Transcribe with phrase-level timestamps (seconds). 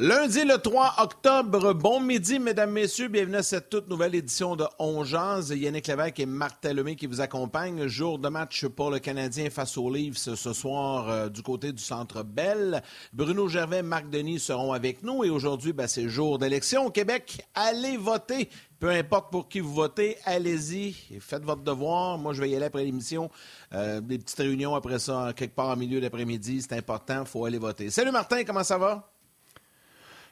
[0.00, 4.64] Lundi le 3 octobre, bon midi mesdames, messieurs, bienvenue à cette toute nouvelle édition de
[4.78, 5.48] Ongeance.
[5.48, 7.88] Yannick Lévesque et Marc Talomé qui vous accompagnent.
[7.88, 11.82] Jour de match pour le Canadien face aux Leafs ce soir euh, du côté du
[11.82, 12.80] Centre Bell.
[13.12, 17.44] Bruno Gervais, Marc Denis seront avec nous et aujourd'hui, ben, c'est jour d'élection au Québec.
[17.56, 18.50] Allez voter.
[18.78, 22.18] Peu importe pour qui vous votez, allez-y faites votre devoir.
[22.18, 23.32] Moi, je vais y aller après l'émission.
[23.72, 27.58] Euh, des petites réunions après ça, quelque part en milieu d'après-midi, c'est important, faut aller
[27.58, 27.90] voter.
[27.90, 29.17] Salut Martin, comment ça va?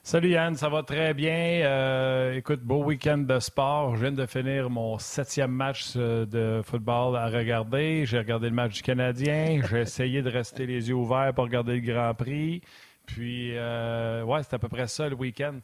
[0.06, 1.62] Salut Yann, ça va très bien.
[1.65, 3.96] Euh, écoute, beau week-end de sport.
[3.96, 8.06] Je viens de finir mon septième match euh, de football à regarder.
[8.06, 9.62] J'ai regardé le match du Canadien.
[9.69, 12.60] J'ai essayé de rester les yeux ouverts pour regarder le Grand Prix.
[13.05, 15.55] Puis, euh, ouais, c'est à peu près ça le week-end.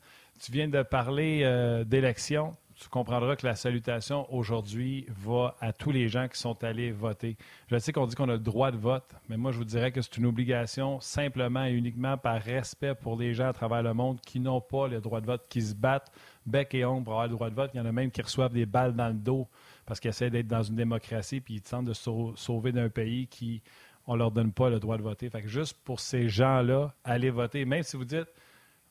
[0.41, 6.09] Tu viens de parler d'élection tu comprendras que la salutation aujourd'hui va à tous les
[6.09, 7.37] gens qui sont allés voter.
[7.69, 9.93] Je sais qu'on dit qu'on a le droit de vote, mais moi, je vous dirais
[9.93, 13.95] que c'est une obligation simplement et uniquement par respect pour les gens à travers le
[13.95, 16.10] monde qui n'ont pas le droit de vote, qui se battent
[16.45, 17.71] bec et ongle pour avoir le droit de vote.
[17.73, 19.47] Il y en a même qui reçoivent des balles dans le dos
[19.87, 23.63] parce qu'ils essaient d'être dans une démocratie puis ils tentent de sauver d'un pays qui
[24.09, 25.30] on leur donne pas le droit de voter.
[25.30, 27.65] Fait que juste pour ces gens-là, allez voter.
[27.65, 28.27] Même si vous dites,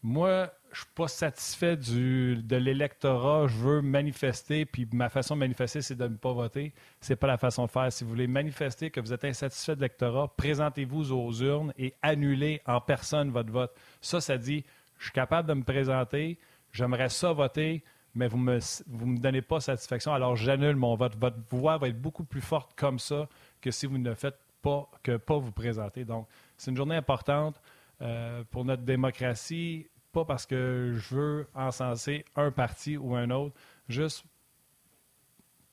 [0.04, 5.40] moi, je suis pas satisfait du, de l'électorat, je veux manifester, puis ma façon de
[5.42, 6.74] manifester, c'est de ne pas voter.
[7.02, 7.92] C'est pas la façon de faire.
[7.92, 12.62] Si vous voulez manifester que vous êtes insatisfait de l'électorat, présentez-vous aux urnes et annulez
[12.66, 13.76] en personne votre vote.
[14.02, 14.64] Ça, ça dit,
[14.98, 16.40] je suis capable de me présenter,
[16.72, 17.84] j'aimerais ça voter,
[18.16, 21.16] mais vous ne me, vous me donnez pas satisfaction, alors j'annule mon vote.
[21.16, 23.30] Votre voix va être beaucoup plus forte comme ça
[23.62, 26.06] que si vous ne faites pas, que pas vous présenter.
[26.06, 27.62] Donc, c'est une journée importante.
[28.02, 33.56] Euh, pour notre démocratie, pas parce que je veux encenser un parti ou un autre,
[33.88, 34.26] juste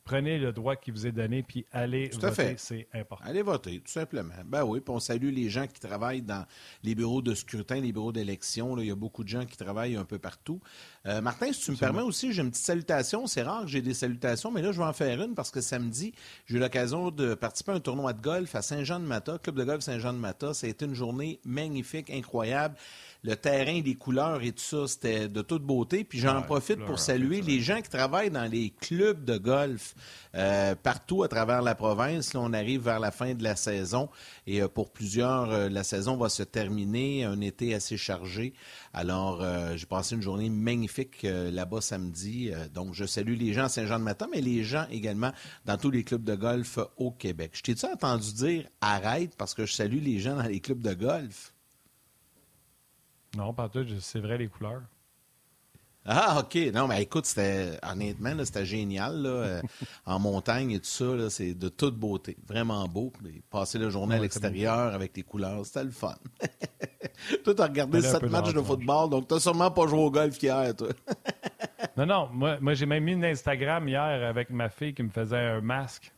[0.08, 3.24] prenez le droit qui vous est donné, puis allez voter, c'est important.
[3.26, 4.32] Allez voter, tout simplement.
[4.46, 6.46] Ben oui, puis on salue les gens qui travaillent dans
[6.82, 8.78] les bureaux de scrutin, les bureaux d'élection.
[8.78, 10.60] Il y a beaucoup de gens qui travaillent un peu partout.
[11.04, 13.26] Euh, Martin, si tu me permets aussi, j'ai une petite salutation.
[13.26, 15.60] C'est rare que j'ai des salutations, mais là, je vais en faire une parce que
[15.60, 16.14] samedi,
[16.46, 19.82] j'ai eu l'occasion de participer à un tournoi de golf à Saint-Jean-de-Mata, Club de golf
[19.82, 20.54] Saint-Jean-de-Mata.
[20.54, 22.76] Ça a été une journée magnifique, incroyable
[23.22, 26.04] le terrain, les couleurs et tout ça, c'était de toute beauté.
[26.04, 29.94] Puis j'en profite pour saluer les gens qui travaillent dans les clubs de golf
[30.34, 32.32] euh, partout à travers la province.
[32.32, 34.08] Là, on arrive vers la fin de la saison
[34.46, 38.54] et euh, pour plusieurs, euh, la saison va se terminer, un été assez chargé.
[38.92, 39.44] Alors,
[39.76, 42.50] j'ai passé une journée magnifique là-bas samedi.
[42.74, 45.30] donc, je salue les gens à Saint-Jean-de-Matin, mais les gens également
[45.66, 47.52] dans tous les clubs de golf au Québec.
[47.54, 50.94] Je t'ai-tu entendu dire arrête parce que je salue les gens dans les clubs de
[50.94, 51.52] golf?
[53.36, 53.86] Non, pas tout.
[54.00, 54.82] C'est vrai, les couleurs.
[56.10, 56.56] Ah, OK.
[56.72, 59.20] Non, mais écoute, c'était honnêtement, c'était génial.
[59.20, 59.62] Là, euh,
[60.06, 62.36] en montagne et tout ça, c'est de toute beauté.
[62.46, 63.12] Vraiment beau.
[63.50, 66.14] Passer la journée à l'extérieur avec les couleurs, c'était le fun.
[67.44, 70.10] toi, tu as regardé sept matchs de football, donc tu n'as sûrement pas joué au
[70.10, 70.88] golf hier, toi.
[71.98, 72.28] non, non.
[72.32, 75.60] Moi, moi j'ai même mis un Instagram hier avec ma fille qui me faisait un
[75.60, 76.10] masque.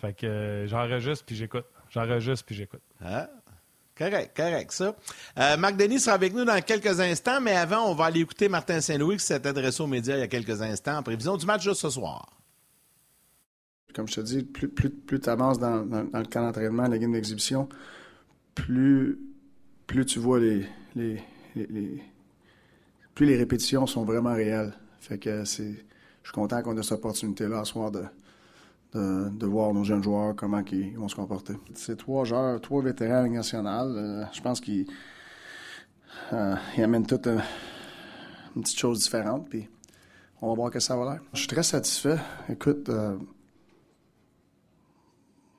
[0.00, 1.66] Fait que euh, j'enregistre puis j'écoute.
[1.90, 2.82] J'enregistre puis j'écoute.
[3.00, 3.28] Ah,
[4.00, 4.96] Correct, correct, ça.
[5.38, 8.48] Euh, Marc Denis sera avec nous dans quelques instants, mais avant, on va aller écouter
[8.48, 11.44] Martin Saint-Louis qui s'est adressé aux médias il y a quelques instants en prévision du
[11.44, 12.26] match de ce soir.
[13.94, 17.68] Comme je te dis, plus, tu avances dans, le camp d'entraînement, la game d'exhibition,
[18.54, 19.18] plus,
[20.06, 20.66] tu vois les,
[20.96, 21.22] les,
[23.14, 24.72] plus les répétitions sont vraiment réelles.
[25.00, 25.74] Fait que c'est,
[26.22, 28.04] je suis content qu'on ait cette opportunité-là ce soir de,
[28.92, 31.54] de, voir nos jeunes joueurs, comment ils vont se comporter.
[31.74, 33.96] C'est trois joueurs, trois vétérans nationaux.
[33.96, 34.86] Euh, je pense qu'ils
[36.32, 37.38] euh, amènent toutes euh,
[38.56, 39.68] une petite chose différente, puis
[40.42, 41.20] on va voir que ça va l'air.
[41.32, 42.18] Je suis très satisfait.
[42.48, 42.90] Écoute,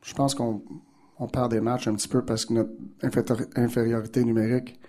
[0.04, 0.62] je pense qu'on
[1.32, 2.74] perd des matchs un petit peu parce que notre
[3.56, 4.80] infériorité numérique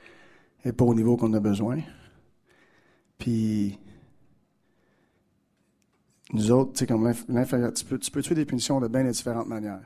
[0.64, 1.78] n'est pas au niveau qu'on a besoin.
[3.18, 3.78] Puis
[6.32, 9.04] nous autres, tu sais, comme l'inférieur, tu peux, tu peux tuer des punitions de bien
[9.04, 9.84] différentes manières.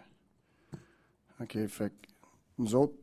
[1.41, 1.93] OK, fait
[2.59, 2.95] nous autres,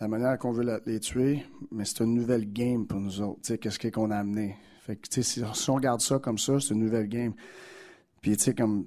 [0.00, 3.40] la manière qu'on veut les tuer, mais c'est une nouvelle game pour nous autres.
[3.42, 4.56] Tu sais, qu'est-ce qu'on a amené?
[4.82, 7.34] Fait que, tu sais, si, on regarde ça comme ça, c'est une nouvelle game.
[8.20, 8.86] Puis, tu sais, comme,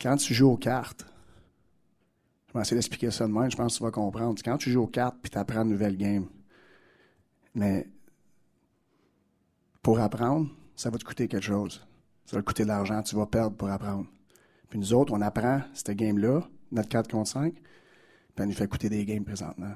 [0.00, 1.04] quand tu joues aux cartes,
[2.48, 4.40] je vais essayer d'expliquer ça de je pense que tu vas comprendre.
[4.42, 6.26] Quand tu joues aux cartes, puis tu apprends une nouvelle game,
[7.54, 7.88] mais
[9.82, 11.86] pour apprendre, ça va te coûter quelque chose.
[12.30, 14.06] Ça va coûter de l'argent, tu vas perdre pour apprendre.
[14.68, 17.62] Puis nous autres, on apprend cette game-là, notre 4 contre 5, puis
[18.36, 19.74] elle nous fait coûter des games présentement.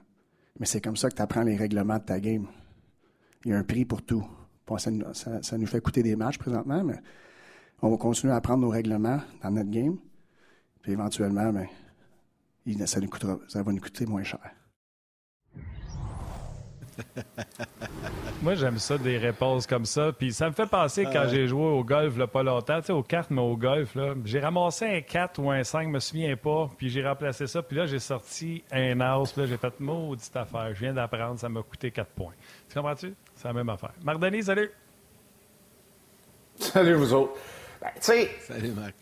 [0.60, 2.46] Mais c'est comme ça que tu apprends les règlements de ta game.
[3.44, 4.24] Il y a un prix pour tout.
[4.78, 7.00] ça, nous fait coûter des matchs présentement, mais
[7.82, 9.98] on va continuer à apprendre nos règlements dans notre game.
[10.80, 11.50] Puis éventuellement,
[13.08, 14.48] coûtera, ça va nous coûter moins cher.
[18.42, 20.12] Moi, j'aime ça, des réponses comme ça.
[20.12, 22.92] Puis ça me fait penser quand j'ai joué au golf, là, pas longtemps, tu sais,
[22.92, 25.98] aux cartes, mais au golf, là, j'ai ramassé un 4 ou un 5, je me
[25.98, 29.56] souviens pas, puis j'ai remplacé ça, puis là, j'ai sorti un as, puis là, j'ai
[29.56, 30.74] fait maudite affaire.
[30.74, 32.34] Je viens d'apprendre, ça m'a coûté 4 points.
[32.68, 33.14] Tu comprends-tu?
[33.34, 33.92] C'est la même affaire.
[34.02, 34.70] Marc Denis, salut!
[36.56, 37.32] Salut, vous autres.
[37.80, 38.30] Ben, tu sais.
[38.40, 38.94] Salut, Marc.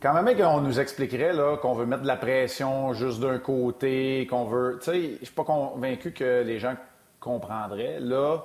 [0.00, 4.26] Quand même qu'on nous expliquerait là, qu'on veut mettre de la pression juste d'un côté,
[4.30, 4.78] qu'on veut.
[4.82, 6.74] Tu sais, je suis pas convaincu que les gens
[7.20, 7.98] comprendraient.
[8.00, 8.38] Là,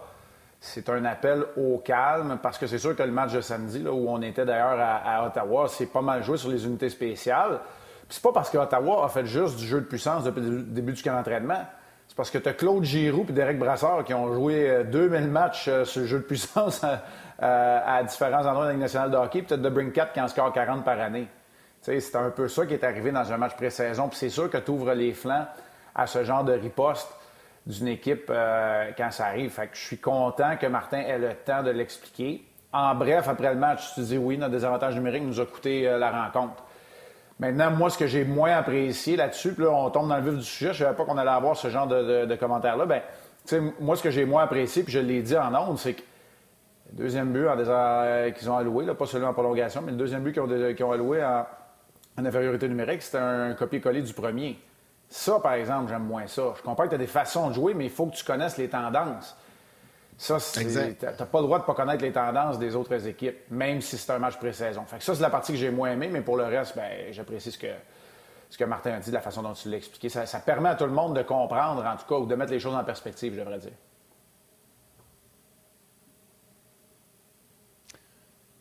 [0.59, 3.91] c'est un appel au calme parce que c'est sûr que le match de samedi, là,
[3.91, 7.59] où on était d'ailleurs à, Ottawa, c'est pas mal joué sur les unités spéciales.
[8.07, 10.93] Puis c'est pas parce qu'Ottawa a fait juste du jeu de puissance depuis le début
[10.93, 11.65] du camp d'entraînement.
[12.07, 15.67] C'est parce que tu as Claude Giroux et Derek Brassard qui ont joué 2000 matchs
[15.67, 16.83] euh, sur le jeu de puissance
[17.39, 19.41] à, différents endroits de la Ligue nationale de hockey.
[19.41, 21.27] Peut-être de Brinkat qui en score 40 par année.
[21.81, 24.07] C'est un peu ça qui est arrivé dans un match pré-saison.
[24.07, 25.45] Puis c'est sûr que tu ouvres les flancs
[25.93, 27.07] à ce genre de riposte
[27.65, 29.49] d'une équipe euh, quand ça arrive.
[29.51, 32.43] Fait que je suis content que Martin ait le temps de l'expliquer.
[32.71, 35.97] En bref, après le match, tu dis oui, notre désavantage numérique nous a coûté euh,
[35.97, 36.63] la rencontre.
[37.39, 40.39] Maintenant, moi, ce que j'ai moins apprécié là-dessus, puis là, on tombe dans le vif
[40.39, 42.85] du sujet, je ne savais pas qu'on allait avoir ce genre de, commentaires-là.
[42.85, 43.01] Ben,
[43.79, 46.01] moi, ce que j'ai moins apprécié, puis je l'ai dit en ondes, c'est que
[46.93, 50.23] le deuxième but euh, qu'ils ont alloué, là, pas seulement en prolongation, mais le deuxième
[50.23, 51.45] but qu'ils ont, ont, alloué en,
[52.17, 54.57] en infériorité numérique, c'était un copier-coller du premier.
[55.15, 56.53] Ça, par exemple, j'aime moins ça.
[56.57, 58.57] Je comprends que tu as des façons de jouer, mais il faut que tu connaisses
[58.57, 59.33] les tendances.
[60.17, 63.37] Ça, tu n'as pas le droit de ne pas connaître les tendances des autres équipes,
[63.49, 64.83] même si c'est un match pré-saison.
[64.85, 67.53] Fait ça, c'est la partie que j'ai moins aimée, mais pour le reste, ben, j'apprécie
[67.53, 67.71] ce que,
[68.49, 70.09] ce que Martin a dit, de la façon dont tu l'as expliqué.
[70.09, 72.51] Ça, ça, permet à tout le monde de comprendre, en tout cas, ou de mettre
[72.51, 73.71] les choses en perspective, je devrais dire.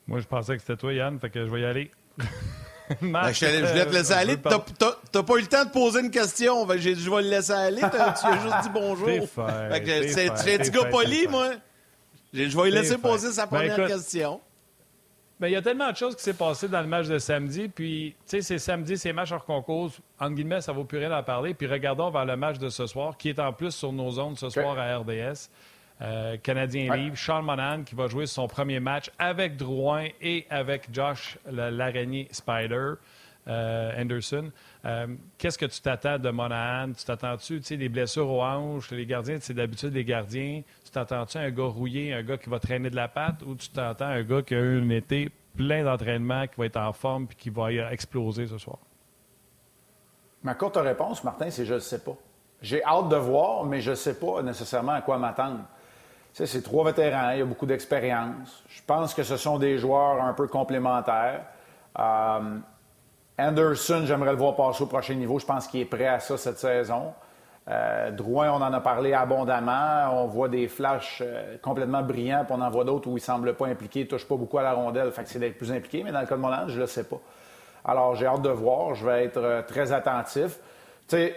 [0.06, 1.90] Moi, je pensais que c'était toi, Yann, fait que je vais y aller.
[3.00, 4.36] Ben, je, voulais te laisser euh, aller.
[4.36, 6.66] T'as pas eu le temps de poser une question.
[6.66, 7.80] Ben, je vais le laisser aller.
[7.80, 9.08] Tu as juste dit bonjour.
[9.08, 11.50] C'est un gars poli, moi?
[12.32, 14.40] Je vais lui laisser poser sa ben, première question.
[15.40, 17.68] il y a tellement de choses qui s'est passé dans le match de samedi.
[17.68, 19.92] Puis, tu sais, c'est samedi, c'est match hors concours.
[20.18, 21.54] En guillemets, ça vaut plus rien à parler.
[21.54, 24.36] Puis, regardons vers le match de ce soir, qui est en plus sur nos zones
[24.36, 25.48] ce soir à RDS.
[26.04, 30.92] Euh, Canadien Livre, Sean Monahan qui va jouer son premier match avec Drouin et avec
[30.92, 32.94] Josh l'araignée Spider.
[33.46, 34.50] Euh, Anderson.
[34.86, 35.06] Euh,
[35.36, 36.92] qu'est-ce que tu t'attends de Monahan?
[36.92, 40.62] Tu t'attends-tu, tu sais, des blessures aux hanches, les gardiens, c'est d'habitude des gardiens.
[40.82, 43.68] Tu t'attends-tu un gars rouillé, un gars qui va traîner de la patte, ou tu
[43.68, 47.26] t'attends un gars qui a eu un été plein d'entraînement, qui va être en forme
[47.30, 48.78] et qui va exploser ce soir?
[50.42, 52.16] Ma courte réponse, Martin, c'est je ne sais pas.
[52.62, 55.60] J'ai hâte de voir, mais je ne sais pas nécessairement à quoi m'attendre
[56.34, 58.64] c'est trois vétérans, il y a beaucoup d'expérience.
[58.68, 61.42] Je pense que ce sont des joueurs un peu complémentaires.
[61.96, 62.58] Euh,
[63.38, 65.38] Anderson, j'aimerais le voir passer au prochain niveau.
[65.38, 67.14] Je pense qu'il est prêt à ça cette saison.
[67.68, 70.10] Euh, Drouin, on en a parlé abondamment.
[70.12, 73.24] On voit des flashs euh, complètement brillants, puis on en voit d'autres où il ne
[73.24, 75.12] semble pas impliqué, il ne touche pas beaucoup à la rondelle.
[75.12, 76.86] Fait que c'est d'être plus impliqué, mais dans le cas de Monahan, je ne le
[76.88, 77.20] sais pas.
[77.84, 78.96] Alors, j'ai hâte de voir.
[78.96, 80.58] Je vais être très attentif.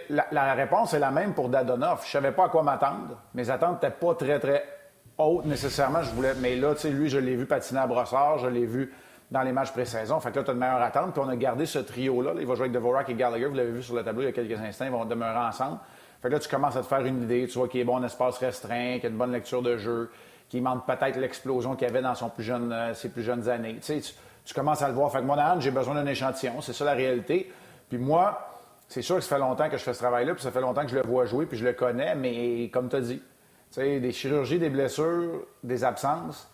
[0.08, 2.00] La, la, réponse est la même pour Dadonov.
[2.00, 3.20] Je ne savais pas à quoi m'attendre.
[3.34, 4.77] Mes attentes n'étaient pas très, très
[5.18, 6.02] haute nécessairement.
[6.02, 8.66] Je voulais, mais là, tu sais, lui, je l'ai vu patiner à brossard, je l'ai
[8.66, 8.92] vu
[9.30, 10.20] dans les matchs pré-saison.
[10.20, 11.12] Fait que là, tu as une meilleure attente.
[11.12, 12.32] Puis on a gardé ce trio-là.
[12.38, 13.46] Il va jouer avec Devorak et Gallagher.
[13.46, 14.86] Vous l'avez vu sur le tableau il y a quelques instants.
[14.86, 15.78] Ils vont demeurer ensemble.
[16.22, 17.46] Fait que là, tu commences à te faire une idée.
[17.46, 20.10] Tu vois qu'il est bon en espace restreint, qu'il a une bonne lecture de jeu,
[20.48, 23.76] qu'il manque peut-être l'explosion qu'il avait dans euh, ses plus jeunes années.
[23.82, 25.12] Tu, sais, tu, commences à le voir.
[25.12, 26.60] Fait que moi, j'ai besoin d'un échantillon.
[26.62, 27.52] C'est ça la réalité.
[27.88, 28.48] Puis moi,
[28.88, 30.82] c'est sûr que ça fait longtemps que je fais ce travail-là, puis ça fait longtemps
[30.82, 33.22] que je le vois jouer, puis je le connais, mais comme tu as dit,
[33.70, 36.50] sais, des chirurgies, des blessures, des absences,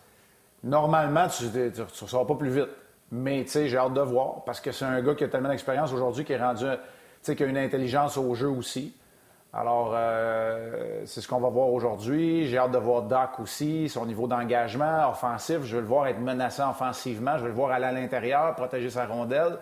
[0.63, 2.69] normalement, tu ne sors pas plus vite.
[3.11, 6.25] Mais j'ai hâte de voir parce que c'est un gars qui a tellement d'expérience aujourd'hui
[6.25, 6.65] qui est rendu,
[7.23, 8.93] qui a une intelligence au jeu aussi.
[9.53, 12.45] Alors, euh, c'est ce qu'on va voir aujourd'hui.
[12.47, 15.59] J'ai hâte de voir Doc aussi, son niveau d'engagement offensif.
[15.63, 17.37] Je veux le voir être menacé offensivement.
[17.37, 19.57] Je veux le voir aller à l'intérieur, protéger sa rondelle.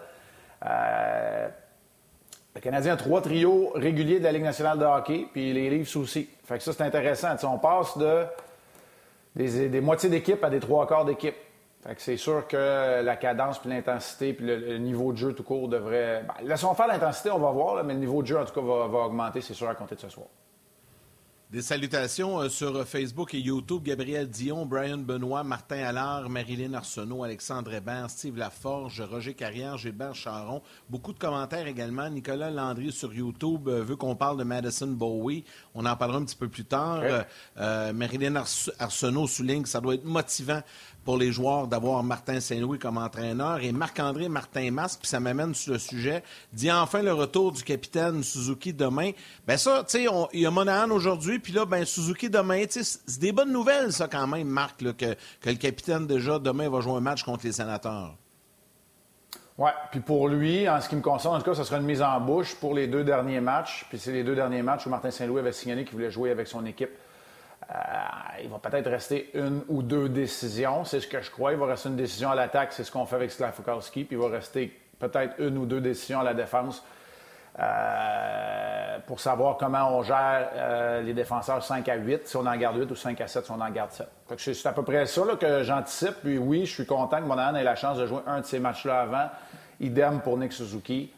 [0.65, 1.47] Euh,
[2.55, 5.95] le Canadien a trois trios réguliers de la Ligue nationale de hockey, puis les Leafs
[5.95, 6.29] aussi.
[6.45, 7.35] Fait que ça, c'est intéressant.
[7.43, 8.25] on passe de
[9.35, 11.35] des, moitiés d'équipe à des trois quarts d'équipe.
[11.85, 15.43] Fait que c'est sûr que la cadence, puis l'intensité, puis le, niveau de jeu tout
[15.43, 16.23] court devrait...
[16.23, 18.61] Ben, laissons faire l'intensité, on va voir, mais le niveau de jeu, en tout cas,
[18.61, 20.27] va, va augmenter, c'est sûr, à compter de ce soir.
[21.53, 23.83] Des salutations euh, sur Facebook et YouTube.
[23.83, 30.15] Gabriel Dion, Brian Benoît, Martin Allard, Marilyn Arsenault, Alexandre Hébert, Steve Laforge, Roger Carrière, Gilbert
[30.15, 30.63] Charon.
[30.89, 32.09] Beaucoup de commentaires également.
[32.09, 35.43] Nicolas Landry sur YouTube euh, veut qu'on parle de Madison Bowie.
[35.75, 37.03] On en parlera un petit peu plus tard.
[37.59, 38.43] Euh, Marilyn
[38.79, 40.63] Arsenault souligne que ça doit être motivant
[41.05, 43.61] pour les joueurs d'avoir Martin Saint-Louis comme entraîneur.
[43.61, 47.63] Et Marc-André Martin Masque, puis ça m'amène sur le sujet, dit enfin le retour du
[47.63, 49.11] capitaine Suzuki demain.
[49.45, 53.19] Ben ça, tu sais, il y a Monahan aujourd'hui, Puis là, ben, Suzuki demain, c'est
[53.19, 56.93] des bonnes nouvelles, ça, quand même, Marc, que, que, le capitaine, déjà, demain, va jouer
[56.93, 58.15] un match contre les sénateurs.
[59.57, 61.85] Oui, puis pour lui, en ce qui me concerne, en tout cas, ce sera une
[61.85, 63.85] mise en bouche pour les deux derniers matchs.
[63.89, 66.47] Puis c'est les deux derniers matchs où Martin Saint-Louis avait signalé qu'il voulait jouer avec
[66.47, 66.89] son équipe.
[67.69, 67.75] Euh,
[68.41, 71.51] il va peut-être rester une ou deux décisions, c'est ce que je crois.
[71.51, 74.05] Il va rester une décision à l'attaque, c'est ce qu'on fait avec Slavkowski.
[74.05, 76.83] Puis il va rester peut-être une ou deux décisions à la défense.
[77.59, 82.57] Euh, pour savoir comment on gère euh, les défenseurs 5 à 8, si on en
[82.57, 84.07] garde 8 ou 5 à 7, si on en garde 7.
[84.37, 86.15] C'est à peu près ça que j'anticipe.
[86.23, 88.59] Puis oui, je suis content que Monahan ait la chance de jouer un de ces
[88.59, 89.29] matchs-là avant.
[89.79, 91.11] Idem pour Nick Suzuki.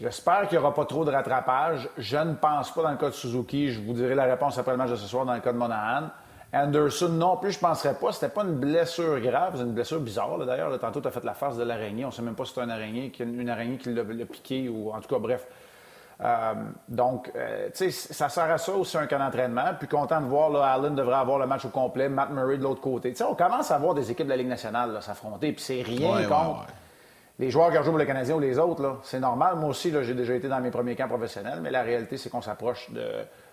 [0.00, 1.88] J'espère qu'il n'y aura pas trop de rattrapage.
[1.98, 3.70] Je ne pense pas dans le cas de Suzuki.
[3.70, 5.58] Je vous dirai la réponse après le match de ce soir dans le cas de
[5.58, 6.08] Monahan.
[6.54, 8.12] Anderson non plus, je ne penserais pas.
[8.12, 10.38] C'était pas une blessure grave, c'est une blessure bizarre.
[10.38, 12.04] D'ailleurs, tantôt, tu as fait la face de l'araignée.
[12.04, 14.92] On ne sait même pas si c'est une araignée, une araignée qui l'a piqué ou
[14.92, 15.46] en tout cas, bref.
[16.20, 16.54] Euh,
[16.88, 19.74] donc, euh, tu sais, ça sert à ça aussi un cas d'entraînement.
[19.78, 22.62] Puis content de voir, là, Allen devrait avoir le match au complet, Matt Murray de
[22.62, 23.10] l'autre côté.
[23.10, 25.52] Tu sais, on commence à voir des équipes de la Ligue nationale s'affronter.
[25.52, 26.66] Puis c'est rien contre
[27.38, 29.00] les joueurs qui jouent pour le Canadien ou les autres.
[29.02, 29.56] C'est normal.
[29.56, 32.42] Moi aussi, j'ai déjà été dans mes premiers camps professionnels, mais la réalité, c'est qu'on
[32.42, 33.04] s'approche de,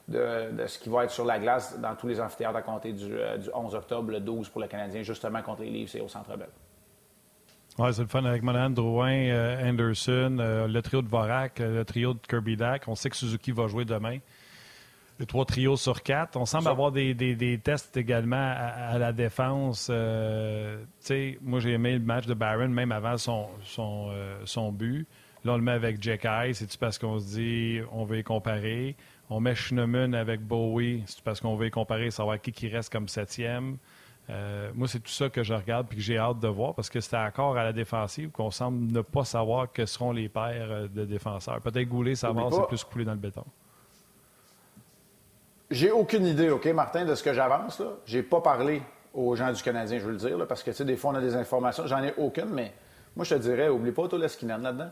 [0.08, 3.05] de, ce qui va être sur la glace dans tous les amphithéâtres à compter du,
[3.53, 6.36] 11 euh, octobre, le 12 pour le Canadien, justement contre les Leafs et au Centre
[6.38, 6.50] Bell.
[7.77, 11.86] Oui, c'est le fun avec Monahan, Drouin, euh, Anderson, euh, le trio de Vorak, le
[11.86, 12.88] trio de Kirby Dak.
[12.88, 14.17] On sait que Suzuki va jouer demain.
[15.20, 16.36] Le trois trios sur quatre.
[16.36, 19.89] On semble avoir des, tests également à, la défense.
[19.89, 24.12] moi, j'ai aimé le match de Barron, même avant son, son,
[24.46, 25.08] son but.
[25.43, 26.58] Là, on le met avec Jack Ice.
[26.58, 28.96] C'est-tu parce qu'on se dit on veut les comparer?
[29.33, 32.91] On met Schneemann avec Bowie, c'est parce qu'on veut les comparer, savoir qui qui reste
[32.91, 33.77] comme septième.
[34.29, 36.89] Euh, moi, c'est tout ça que je regarde et que j'ai hâte de voir parce
[36.89, 40.67] que c'était encore à la défensive qu'on semble ne pas savoir que seront les paires
[40.69, 41.61] euh, de défenseurs.
[41.61, 43.45] Peut-être Goulet, savoir, c'est plus coulé dans le béton.
[45.69, 47.79] J'ai aucune idée, OK, Martin, de ce que j'avance.
[47.79, 47.88] là.
[48.05, 48.81] J'ai pas parlé
[49.13, 51.15] aux gens du Canadien, je veux le dire, parce que, tu sais, des fois, on
[51.15, 51.88] a des informations.
[51.88, 52.73] J'en ai aucune, mais
[53.15, 54.91] moi, je te dirais, oublie pas Toleskinen là-dedans.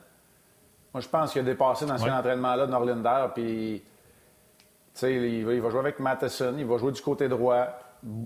[0.93, 3.84] Moi, je pense qu'il a dépassé dans ce entraînement-là de Norlinder, puis
[5.03, 7.67] il va, jouer avec Matheson, il va jouer du côté droit.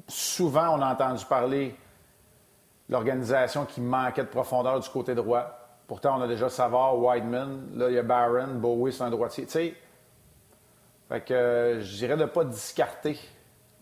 [0.07, 1.75] Souvent, on a entendu parler
[2.87, 5.59] de l'organisation qui manquait de profondeur du côté droit.
[5.87, 9.45] Pourtant, on a déjà Savard, Whiteman, là, il y a Barron, Bowie, c'est un droitier.
[11.09, 13.19] Fait que euh, je dirais de ne pas discarter,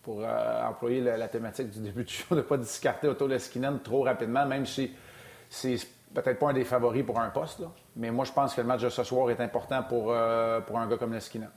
[0.02, 3.80] pour euh, employer la, thématique du début du show, de ne pas discarter Otto Leskinen
[3.80, 4.92] trop rapidement, même si
[5.48, 5.78] c'est
[6.14, 7.62] peut-être pas un des favoris pour un poste.
[7.96, 10.80] Mais moi, je pense que le match de ce soir est important pour, euh, pour
[10.80, 11.50] un gars comme Leskinen.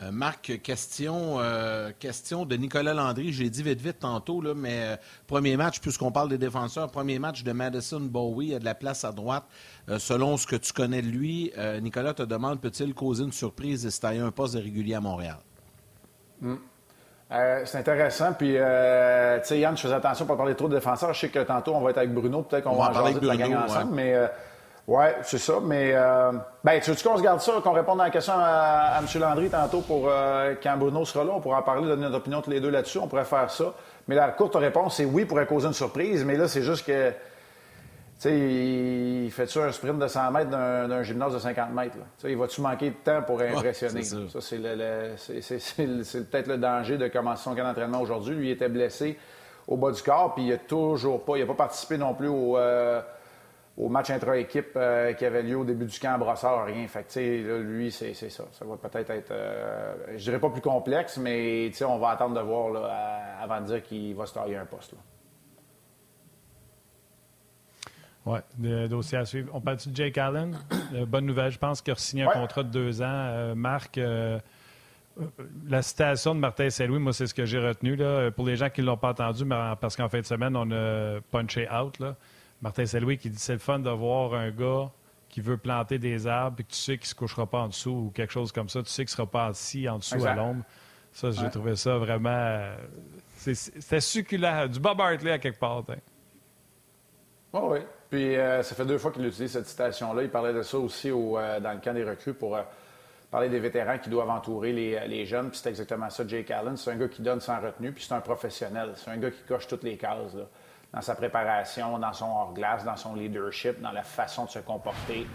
[0.00, 3.32] Euh, Marc, question, euh, question de Nicolas Landry.
[3.32, 4.96] J'ai dit vite vite tantôt, là, mais euh,
[5.26, 8.64] premier match, puisqu'on parle des défenseurs, premier match de Madison Bowie, il y a de
[8.64, 9.44] la place à droite.
[9.98, 13.90] selon ce que tu connais de lui, Nicolas te demande peut-il causer une surprise et
[13.90, 15.38] se tailler un poste de régulier à Montréal?
[16.40, 16.56] Hmm.
[17.28, 18.32] c'est intéressant.
[18.32, 21.12] Puis, tu sais, Yann, je faisais attention pour parler trop de défenseurs.
[21.12, 22.42] Je sais que tantôt, on va être avec Bruno.
[22.42, 23.94] Peut-être qu'on va, en parler de la gang ensemble.
[23.94, 24.14] Mais
[24.88, 25.60] oui, c'est ça.
[25.62, 26.32] Mais euh,
[26.64, 29.20] ben, tu veux qu'on se garde ça, qu'on réponde à la question à, M.
[29.20, 31.32] Landry tantôt pour euh, quand Bruno sera là?
[31.34, 32.98] On pourra en parler, donner notre opinion tous les deux là-dessus.
[32.98, 33.74] On pourrait faire ça.
[34.08, 36.24] Mais la courte réponse, c'est oui, pourrait causer une surprise.
[36.24, 37.10] Mais là, c'est juste que.
[37.10, 41.96] Tu sais, il fait-tu un sprint de 100 mètres d'un gymnase de 50 mètres?
[42.24, 44.02] Il va-tu manquer de temps pour impressionner?
[44.04, 44.58] ça, c'est
[46.30, 48.36] peut-être le danger de commencer son camp d'entraînement aujourd'hui.
[48.36, 49.18] Lui, il était blessé
[49.66, 52.28] au bas du corps, puis il n'a toujours pas, il n'a pas participé non plus
[52.28, 53.00] au, euh,
[53.76, 56.86] au match intra-équipe euh, qui avait lieu au début du camp à Brossard, rien.
[56.88, 58.44] Fait que, lui, c'est ça.
[58.52, 62.40] Ça va peut-être être, euh, je dirais pas plus complexe, mais on va attendre de
[62.40, 64.94] voir là, avant de dire qu'il va se tailler un poste.
[68.24, 68.38] Oui,
[68.88, 69.50] dossier à suivre.
[69.52, 70.56] On parle de Jake Allen?
[70.94, 73.54] Euh, bonne nouvelle, je pense qu'il a signé un contrat de deux ans.
[73.56, 73.98] Marc,
[75.66, 77.96] la citation de Martin Saint-Louis, moi, c'est ce que j'ai retenu.
[77.96, 78.30] Là.
[78.30, 79.44] Pour les gens qui ne l'ont pas entendu,
[79.80, 81.98] parce qu'en fin de semaine, on a punché out.
[81.98, 82.14] Là.
[82.62, 84.90] Martin Saint-Louis qui dit c'est le fun de voir un gars
[85.28, 87.68] qui veut planter des arbres et que tu sais qu'il ne se couchera pas en
[87.68, 88.82] dessous ou quelque chose comme ça.
[88.82, 90.62] Tu sais qu'il ne sera pas assis en dessous à l'ombre.
[91.12, 92.74] Ça, j'ai trouvé ça vraiment.
[93.36, 94.68] C'était succulent.
[94.68, 95.82] Du Bob Hartley à quelque part.
[95.88, 95.96] Hein.
[97.52, 97.78] oui.
[98.08, 100.22] Puis euh, ça fait deux fois qu'il utilise cette citation-là.
[100.22, 102.62] Il parlait de ça aussi euh, dans le camp des recrues pour euh,
[103.30, 105.48] parler des vétérans qui doivent entourer les, les jeunes.
[105.50, 106.76] Puis c'est exactement ça, Jake Allen.
[106.76, 108.92] C'est un gars qui donne sans retenue, puis c'est un professionnel.
[108.96, 110.34] C'est un gars qui coche toutes les cases.
[110.34, 110.44] Là
[110.92, 115.26] dans sa préparation, dans son hors-glace, dans son leadership, dans la façon de se comporter.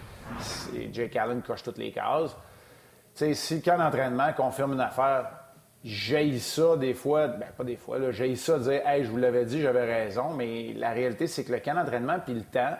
[0.91, 2.35] Jake Allen coche toutes les cases.
[3.15, 5.31] si le camp d'entraînement confirme une affaire,
[5.83, 9.45] j'ai ça des fois, ben pas des fois, j'ai ça dire Hey, je vous l'avais
[9.45, 12.75] dit, j'avais raison, mais la réalité, c'est que le camp d'entraînement puis le temps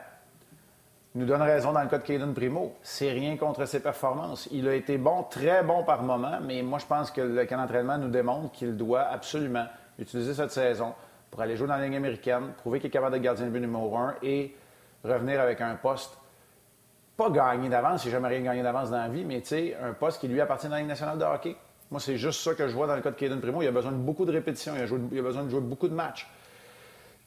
[1.15, 2.75] nous donne raison dans le cas de Caden Primo.
[2.84, 4.48] C'est rien contre ses performances.
[4.51, 7.57] Il a été bon, très bon par moment, mais moi, je pense que le camp
[7.57, 9.65] d'entraînement nous démontre qu'il doit absolument
[9.98, 10.93] utiliser cette saison
[11.38, 13.60] pour aller jouer dans la ligne américaine, prouver qu'il est capable de gardien de but
[13.60, 14.56] numéro un et
[15.03, 16.17] revenir avec un poste
[17.15, 19.77] pas gagné d'avance, il n'a jamais rien gagné d'avance dans la vie, mais tu sais,
[19.79, 21.56] un poste qui lui appartient dans la Ligue nationale de hockey.
[21.91, 23.62] Moi, c'est juste ça que je vois dans le cas de Caden Primo.
[23.62, 26.27] Il a besoin de beaucoup de répétitions, il a, besoin de jouer beaucoup de matchs.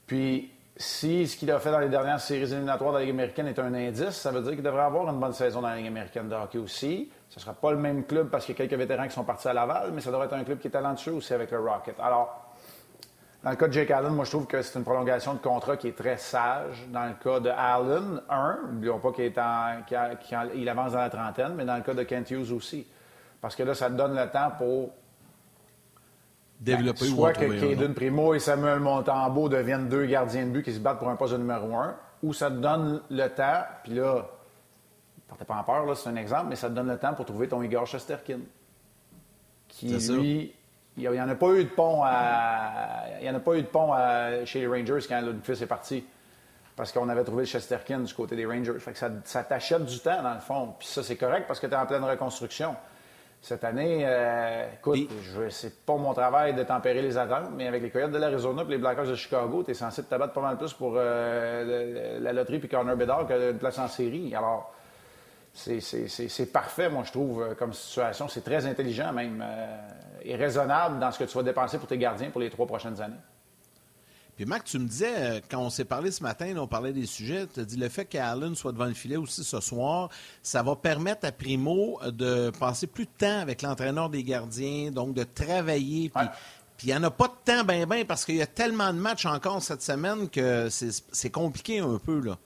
[0.05, 3.47] Puis, si ce qu'il a fait dans les dernières séries éliminatoires de la Ligue américaine
[3.47, 5.87] est un indice, ça veut dire qu'il devrait avoir une bonne saison dans la Ligue
[5.87, 7.09] américaine de hockey aussi.
[7.29, 9.23] Ce ne sera pas le même club parce qu'il y a quelques vétérans qui sont
[9.23, 11.59] partis à Laval, mais ça devrait être un club qui est talentueux aussi avec le
[11.59, 11.95] Rocket.
[11.97, 12.40] Alors,
[13.43, 15.75] dans le cas de Jake Allen, moi, je trouve que c'est une prolongation de contrat
[15.75, 16.87] qui est très sage.
[16.89, 21.75] Dans le cas de Allen, un, n'oublions pas qu'il avance dans la trentaine, mais dans
[21.75, 22.85] le cas de Kent Hughes aussi.
[23.41, 24.91] Parce que là, ça te donne le temps pour
[26.59, 30.73] développer ben, soit que Caden Primo et Samuel Montembeau deviennent deux gardiens de but qui
[30.73, 33.95] se battent pour un poste de numéro un, ou ça te donne le temps, puis
[33.95, 34.27] là,
[35.27, 37.25] partez pas en peur, là, c'est un exemple, mais ça te donne le temps pour
[37.25, 38.41] trouver ton Igor Shesterkin.
[39.67, 40.53] Qui, lui,
[40.97, 43.61] il n'y en a pas eu de pont à, il y en a pas eu
[43.61, 43.93] de pont
[44.45, 46.05] chez les Rangers quand Ludwig est parti.
[46.75, 48.79] Parce qu'on avait trouvé le Chesterkin du côté des Rangers.
[48.79, 50.73] Fait que ça, t'achète du temps, dans le fond.
[50.79, 52.75] Puis ça, c'est correct parce que tu es en pleine reconstruction.
[53.41, 55.09] Cette année, euh, écoute,
[55.49, 58.71] c'est pas mon travail de tempérer les attentes, mais avec les Coyotes de l'Arizona et
[58.71, 62.33] les Blackhawks de Chicago, tu es censé te tabattre pas mal plus pour euh, la
[62.33, 64.35] loterie puis Connor Bedard que de place en série.
[64.35, 64.71] Alors,
[65.53, 68.27] c'est parfait, moi, je trouve, euh, comme situation.
[68.27, 69.77] C'est très intelligent, même, euh,
[70.23, 73.01] et raisonnable dans ce que tu vas dépenser pour tes gardiens pour les trois prochaines
[73.01, 73.19] années.
[74.35, 77.05] Puis, Marc, tu me disais, euh, quand on s'est parlé ce matin, on parlait des
[77.05, 80.09] sujets, tu as dit le fait qu'Allen soit devant le filet aussi ce soir,
[80.41, 85.13] ça va permettre à Primo de passer plus de temps avec l'entraîneur des gardiens, donc
[85.13, 86.09] de travailler.
[86.09, 88.91] Puis, il n'y en a pas de temps, ben, ben, parce qu'il y a tellement
[88.93, 92.37] de matchs encore cette semaine que c'est compliqué un peu, là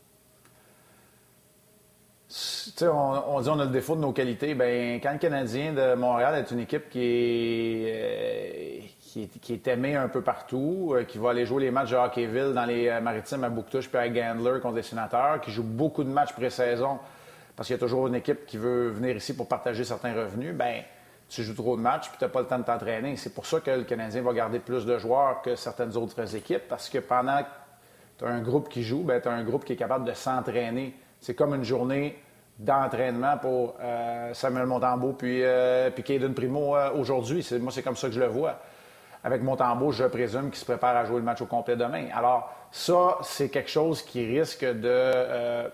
[2.81, 4.53] on, dit on a le défaut de nos qualités.
[4.53, 8.83] Ben, quand le Canadien de Montréal est une équipe qui est,
[9.23, 11.95] euh, qui est, aimée un peu partout, euh, qui va aller jouer les matchs de
[11.95, 15.63] Hockeyville dans les euh, maritimes à Bouctouche puis à Gandler contre les sénateurs, qui joue
[15.63, 16.99] beaucoup de matchs pré-saison
[17.55, 20.53] parce qu'il y a toujours une équipe qui veut venir ici pour partager certains revenus,
[20.53, 20.83] ben
[21.29, 23.15] tu joues trop de matchs puis tu n'as pas le temps de t'entraîner.
[23.15, 26.67] C'est pour ça que le Canadien va garder plus de joueurs que certaines autres équipes
[26.67, 27.49] parce que pendant que
[28.19, 30.13] tu as un groupe qui joue, ben, tu as un groupe qui est capable de
[30.13, 30.93] s'entraîner.
[31.19, 32.17] C'est comme une journée
[32.59, 37.45] d'entraînement pour euh, Samuel Montembeau puis, euh, puis Caden Primo euh, aujourd'hui.
[37.59, 38.59] Moi, c'est comme ça que je le vois.
[39.23, 42.05] Avec Montembeau, je présume qu'il se prépare à jouer le match au complet demain.
[42.13, 45.69] Alors, ça, c'est quelque chose qui risque de...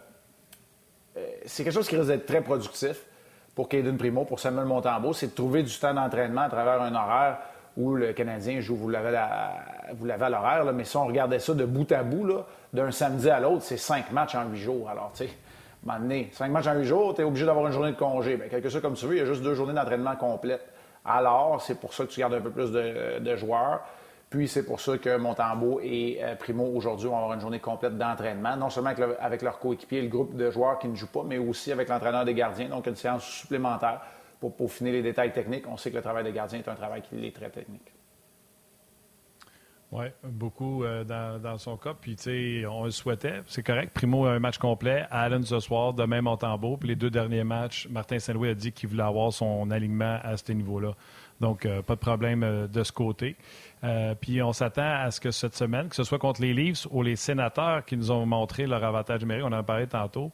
[1.45, 3.05] c'est quelque chose qui risque d'être très productif
[3.53, 6.95] pour Caden Primo, pour Samuel Montembeau, c'est de trouver du temps d'entraînement à travers un
[6.95, 7.39] horaire
[7.75, 11.91] où le Canadien joue, vous l'avez à l'horaire, mais si on regardait ça de bout
[11.91, 12.29] à bout,
[12.73, 14.89] d'un samedi à l'autre, c'est cinq matchs en huit jours.
[14.89, 15.33] Alors, tu sais,
[15.83, 18.37] donné, cinq matchs en huit jours, tu es obligé d'avoir une journée de congé.
[18.37, 20.67] Bien, quelque chose comme tu veux, il y a juste deux journées d'entraînement complètes.
[21.03, 23.81] Alors, c'est pour ça que tu gardes un peu plus de, joueurs.
[24.29, 27.97] Puis, c'est pour ça que Montembeau et euh, Primo, aujourd'hui, vont avoir une journée complète
[27.97, 31.23] d'entraînement, non seulement avec, avec leur coéquipier, le groupe de joueurs qui ne jouent pas,
[31.25, 34.01] mais aussi avec l'entraîneur des gardiens, donc une séance supplémentaire
[34.39, 35.65] pour peaufiner les détails techniques.
[35.67, 37.90] On sait que le travail des gardiens est un travail qui est très technique.
[39.91, 41.93] Oui, beaucoup euh, dans, son cas.
[41.99, 43.41] Puis, tu sais, on le souhaitait.
[43.47, 43.91] C'est correct.
[43.93, 45.05] Primo a un match complet.
[45.11, 46.77] Allen ce soir, demain Montembeau.
[46.77, 50.37] Puis les deux derniers matchs, Martin Saint-Louis a dit qu'il voulait avoir son alignement à
[50.37, 50.93] ce niveau-là.
[51.41, 53.35] Donc, euh, pas de problème euh, de ce côté.
[54.21, 57.03] puis, on s'attend à ce que cette semaine, que ce soit contre les Leafs ou
[57.03, 60.31] les sénateurs qui nous ont montré leur avantage numérique, on en a parlé tantôt,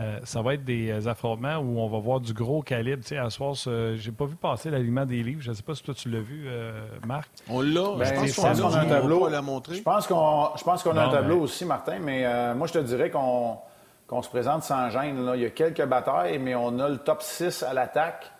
[0.00, 3.02] euh, ça va être des euh, affrontements où on va voir du gros calibre.
[3.02, 5.40] Tu sais, à ce soir, j'ai pas vu passer l'aliment des livres.
[5.40, 7.28] Je ne sais pas si toi tu l'as vu, euh, Marc.
[7.48, 7.96] On l'a.
[7.96, 9.28] Ben, je pense qu'on a un tableau.
[9.28, 11.98] Je pense qu'on, je pense qu'on a un tableau aussi, Martin.
[12.00, 13.58] Mais moi, je te dirais qu'on,
[14.08, 15.24] qu'on se présente sans gêne.
[15.24, 15.36] Là.
[15.36, 18.30] Il y a quelques batailles, mais on a le top 6 à l'attaque.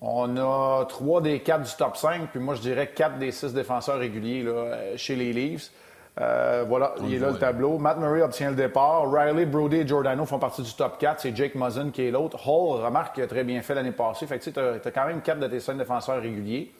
[0.00, 3.52] On a trois des quatre du top 5, puis moi, je dirais quatre des six
[3.52, 5.72] défenseurs réguliers là, chez les Leafs.
[6.20, 7.78] Euh, voilà, il est là le tableau.
[7.78, 9.10] Matt Murray obtient le départ.
[9.10, 11.20] Riley, Brody et Giordano font partie du top 4.
[11.20, 12.38] C'est Jake Muzzin qui est l'autre.
[12.48, 14.26] Hall, remarque qu'il a très bien fait l'année passée.
[14.26, 16.72] Fait que tu as, quand même quatre de tes cinq défenseurs réguliers.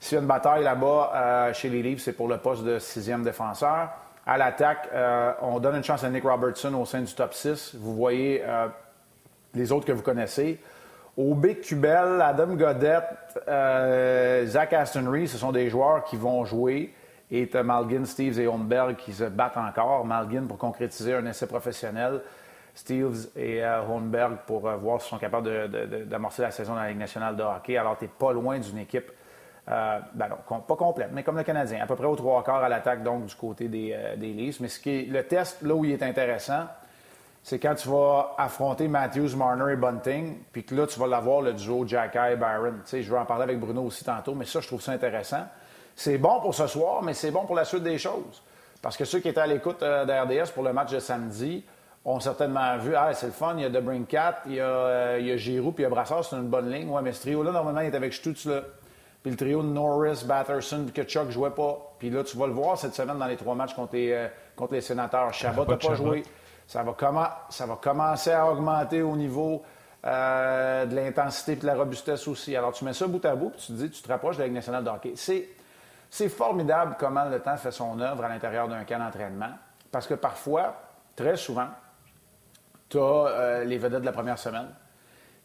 [0.00, 2.78] S'il y a une bataille là-bas euh, chez les Leafs, c'est pour le poste de
[2.78, 3.88] sixième défenseur.
[4.26, 7.74] À l'attaque, euh, on donne une chance à Nick Robertson au sein du top 6.
[7.76, 8.42] Vous voyez
[9.54, 10.60] les autres que vous connaissez.
[11.16, 13.40] Aubé Cubel, Adam Godette,
[14.46, 16.92] Zach Aston ce sont des joueurs qui vont jouer.
[17.30, 20.04] Et tu Malgin, Steves et Holmberg qui se battent encore.
[20.04, 22.22] Malgin pour concrétiser un essai professionnel.
[22.74, 23.80] Steves et euh,
[24.46, 25.68] pour euh, voir s'ils sont capables
[26.06, 27.76] d'amorcer la saison dans la Ligue nationale de hockey.
[27.76, 29.10] Alors, tu pas loin d'une équipe,
[29.68, 32.68] euh, ben pas complète, mais comme le Canadien, à peu près aux trois quarts à
[32.68, 34.54] l'attaque, donc du côté des, euh, des.
[34.60, 36.66] Mais ce qui est, le test, là où il est intéressant,
[37.42, 41.42] c'est quand tu vas affronter Matthews, Marner et Bunting, puis que là, tu vas l'avoir
[41.42, 42.80] le duo Jacky Byron.
[42.84, 44.92] Tu sais, je vais en parler avec Bruno aussi tantôt, mais ça, je trouve ça
[44.92, 45.46] intéressant.
[45.98, 48.40] C'est bon pour ce soir, mais c'est bon pour la suite des choses.
[48.80, 51.64] Parce que ceux qui étaient à l'écoute euh, d'RDS pour le match de samedi
[52.04, 54.64] ont certainement vu, ah, c'est le fun, il y a De Brincat, il y a,
[54.64, 56.88] euh, il y a Giroud, puis il y a Brassard, c'est une bonne ligne.
[56.88, 58.62] Ouais, mais ce trio-là, normalement, il est avec Stutz, là.
[59.24, 61.96] Puis le trio de Norris, Batterson, puis que Chuck jouait pas.
[61.98, 64.28] Puis là, tu vas le voir cette semaine dans les trois matchs contre les, euh,
[64.54, 65.34] contre les sénateurs.
[65.34, 66.22] Chabot n'a pas, joué.
[66.68, 69.64] Ça va, ça va commencer à augmenter au niveau
[70.06, 72.54] euh, de l'intensité et de la robustesse aussi.
[72.54, 74.42] Alors, tu mets ça bout à bout, puis tu te dis, tu te rapproches de
[74.42, 75.14] la Ligue nationale de hockey.
[75.16, 75.48] C'est
[76.28, 79.50] formidable comment le temps fait son œuvre à l'intérieur d'un camp d'entraînement.
[79.90, 80.74] Parce que parfois,
[81.16, 81.68] très souvent,
[82.88, 84.68] tu as euh, les vedettes de la première semaine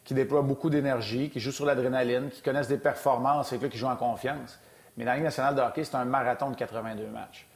[0.04, 3.86] qui déploient beaucoup d'énergie, qui jouent sur l'adrénaline, qui connaissent des performances et qui jouent
[3.86, 4.60] en confiance.
[4.96, 7.46] Mais la Ligue nationale de hockey, c'est un marathon de 82 matchs.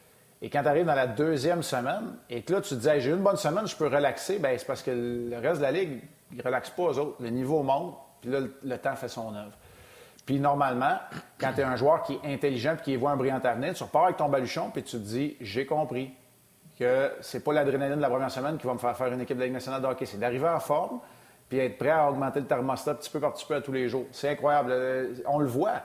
[0.40, 3.10] Et quand tu arrives dans la deuxième semaine et que là, tu te dis, j'ai
[3.10, 5.72] eu une bonne semaine, je peux relaxer, bien, c'est parce que le reste de la
[5.72, 7.16] Ligue, ne relaxent pas aux autres.
[7.20, 9.52] Le niveau monte, puis là, le, temps fait son œuvre.
[10.28, 10.98] Puis normalement,
[11.40, 13.82] quand tu es un joueur qui est intelligent et qui voit un brillant avenir, tu
[13.82, 16.12] repars avec ton baluchon puis tu te dis, j'ai compris
[16.78, 19.38] que c'est pas l'adrénaline de la première semaine qui va me faire faire une équipe
[19.38, 20.04] de la Ligue nationale de hockey.
[20.04, 21.00] C'est d'arriver en forme
[21.48, 23.88] puis être prêt à augmenter le thermostat petit peu par petit peu à tous les
[23.88, 24.04] jours.
[24.12, 24.70] C'est incroyable.
[24.70, 25.76] Euh, on le voit.
[25.76, 25.80] Tu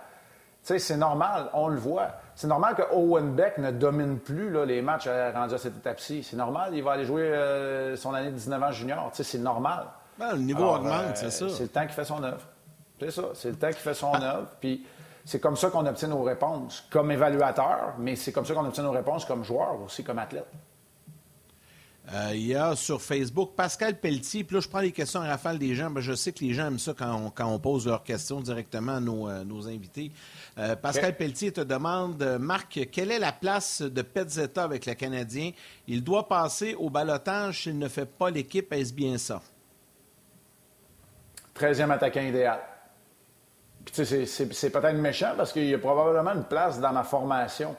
[0.64, 2.10] sais, c'est normal, on le voit.
[2.36, 6.22] C'est normal que Owen Beck ne domine plus là, les matchs rendus à cette étape-ci.
[6.22, 9.10] C'est normal, il va aller jouer euh, son année de 19 ans junior.
[9.12, 9.86] Tu sais, c'est normal.
[10.20, 11.48] Ben, le niveau augmente, c'est ça.
[11.48, 12.42] C'est le temps qui fait son œuvre.
[13.04, 14.48] C'est ça, c'est le temps qui fait son œuvre.
[14.62, 14.86] Puis
[15.26, 18.84] c'est comme ça qu'on obtient nos réponses comme évaluateur, mais c'est comme ça qu'on obtient
[18.84, 20.48] nos réponses comme joueur aussi, comme athlète.
[22.14, 24.44] Euh, il y a sur Facebook Pascal Pelletier.
[24.44, 25.90] Puis là, je prends les questions à rafale des gens.
[25.90, 29.00] Ben, je sais que les gens aiment ça quand on, pose leurs questions directement à
[29.00, 30.12] nos, euh, invités.
[30.58, 35.52] Euh, Pascal Pelletier te demande Marc, quelle est la place de Petzetta avec le Canadien?
[35.88, 38.72] Il doit passer au balotage s'il ne fait pas l'équipe.
[38.74, 39.42] Est-ce bien ça
[41.58, 42.60] 13e attaquant idéal.
[43.92, 47.76] C'est peut-être méchant parce qu'il y a probablement une place dans ma formation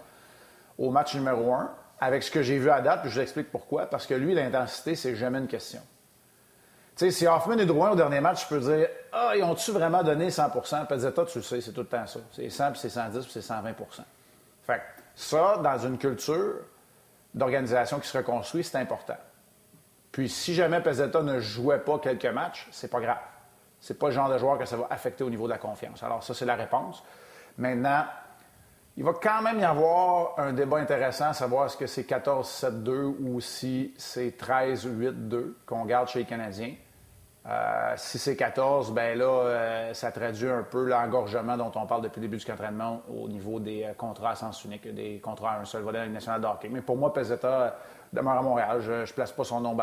[0.78, 3.50] au match numéro 1 avec ce que j'ai vu à date, puis je vous explique
[3.50, 3.86] pourquoi.
[3.86, 5.80] Parce que lui, l'intensité, c'est jamais une question.
[6.96, 9.72] Tu sais, si Hoffman est droit au dernier match, je peux dire Ah, ils ont-tu
[9.72, 12.20] vraiment donné 100% Pezzetta, tu le sais, c'est tout le temps ça.
[12.32, 13.74] C'est 100, puis c'est 110, puis c'est 120
[14.62, 14.80] Fait que
[15.14, 16.54] ça, dans une culture
[17.34, 19.16] d'organisation qui se reconstruit, c'est important.
[20.12, 23.18] Puis si jamais Pezzetta ne jouait pas quelques matchs, c'est pas grave.
[23.84, 26.02] C'est pas le genre de joueur que ça va affecter au niveau de la confiance.
[26.02, 27.04] Alors, ça, c'est la réponse.
[27.58, 28.04] Maintenant,
[28.96, 33.42] il va quand même y avoir un débat intéressant savoir est-ce que c'est 14-7-2 ou
[33.42, 36.72] si c'est 13-8-2 qu'on garde chez les Canadiens.
[37.46, 42.00] Euh, si c'est 14, ben là, euh, ça traduit un peu l'engorgement dont on parle
[42.00, 45.56] depuis le début du entraînement au niveau des euh, contrats à sens unique, des contrats
[45.56, 46.70] à un seul volet national de hockey.
[46.70, 47.76] Mais pour moi, Pezzetta
[48.10, 48.80] demeure à Montréal.
[48.80, 49.74] Je ne place pas son nom au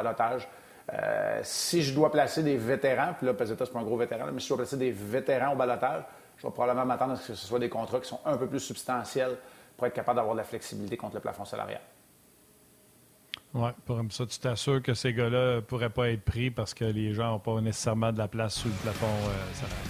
[0.88, 1.46] balotage.
[1.46, 4.40] si je dois placer des vétérans, puis là, Pezzetta, c'est pas un gros vétéran, mais
[4.40, 6.04] si je dois placer des vétérans au balotage,
[6.38, 8.48] je vais probablement m'attendre à ce que ce soit des contrats qui sont un peu
[8.48, 9.38] plus substantiels
[9.78, 11.82] pour être capable d'avoir de la flexibilité contre le plafond salarial.
[13.54, 16.86] Oui, pour ça, tu t'assures que ces gars-là ne pourraient pas être pris parce que
[16.86, 19.88] les gens n'ont pas nécessairement de la place sous le plafond euh, salarial.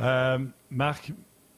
[0.00, 0.38] Euh,
[0.70, 1.12] Marc,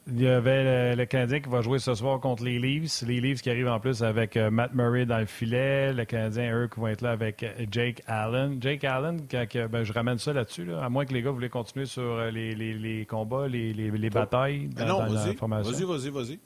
[0.06, 3.02] il y avait le, Canadien qui va jouer ce soir contre les Leafs.
[3.02, 5.92] Les Leafs qui arrivent en plus avec euh, Matt Murray dans le filet.
[5.92, 8.58] Le Canadien, eux, qui vont être là avec euh, Jake Allen.
[8.60, 9.26] Jake Allen,
[9.70, 13.06] ben, je ramène ça là-dessus, à moins que les gars voulaient continuer sur euh, les,
[13.08, 15.72] combats, les, batailles ben dans, la formation.
[15.72, 16.38] Vas-y, vas-y, vas-y.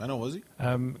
[0.00, 0.42] Ben non, vas-y.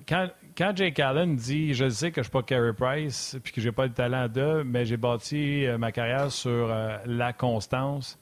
[0.06, 3.60] quand, Jake Allen dit Je sais que je ne suis pas Carey Price puis que
[3.60, 8.18] j'ai pas le talent d'eux, mais j'ai bâti ma carrière sur la constance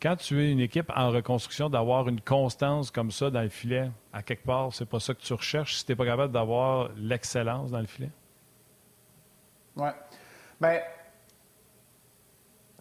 [0.00, 3.90] quand tu es une équipe en reconstruction, d'avoir une constance comme ça dans le filet,
[4.12, 6.90] à quelque part, c'est pas ça que tu recherches si tu n'es pas capable d'avoir
[6.96, 8.10] l'excellence dans le filet?
[9.76, 9.88] Oui.
[10.60, 10.80] Bien,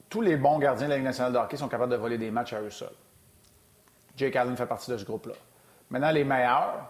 [0.10, 2.32] tous les bons gardiens de la Ligue nationale de hockey sont capables de voler des
[2.32, 2.90] matchs à eux seuls.
[4.16, 5.36] Jake Allen fait partie de ce groupe-là.
[5.90, 6.90] Maintenant, les meilleurs,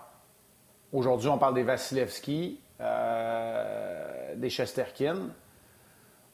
[0.91, 5.29] aujourd'hui, on parle des Vasilevski, euh, des Chesterkin.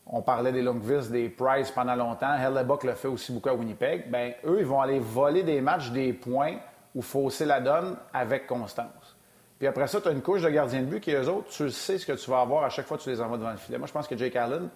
[0.08, 2.36] On parlait des Longvis, des Price pendant longtemps.
[2.36, 4.10] Hellebuck le fait aussi beaucoup à Winnipeg.
[4.12, 6.58] Bien, eux, ils vont aller voler des matchs, des points
[6.94, 9.16] ou fausser la donne avec constance.
[9.58, 11.70] Puis après ça, tu as une couche de gardiens de but qui, eux autres, tu
[11.72, 13.58] sais ce que tu vas avoir à chaque fois que tu les envoies devant le
[13.58, 13.78] filet.
[13.78, 14.70] Moi, je pense que Jake Allen,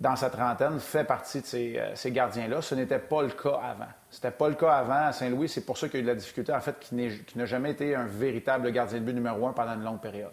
[0.00, 2.62] dans sa trentaine, fait partie de ces, euh, gardiens-là.
[2.62, 3.90] Ce n'était pas le cas avant.
[4.10, 5.48] C'était pas le cas avant à Saint-Louis.
[5.48, 6.98] C'est pour ça qu'il y a eu de la difficulté, en fait, qu'il
[7.36, 10.32] n'a jamais été un véritable gardien de but numéro un pendant une longue période.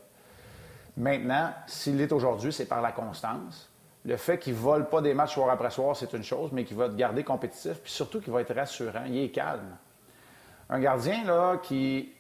[0.98, 3.70] Maintenant, s'il est aujourd'hui, c'est par la constance.
[4.06, 6.66] Le fait qu'il ne vole pas des matchs soir après soir, c'est une chose, mais
[6.66, 9.06] qu'il va te garder compétitif, puis surtout qu'il va être rassurant.
[9.08, 9.78] Il est calme.
[10.70, 12.14] Un gardien là, qui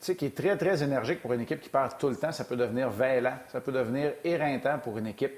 [0.00, 2.56] qui est très, très énergique pour une équipe qui perd tout le temps, ça peut
[2.56, 5.34] devenir vailant, ça peut devenir éreintant pour une équipe,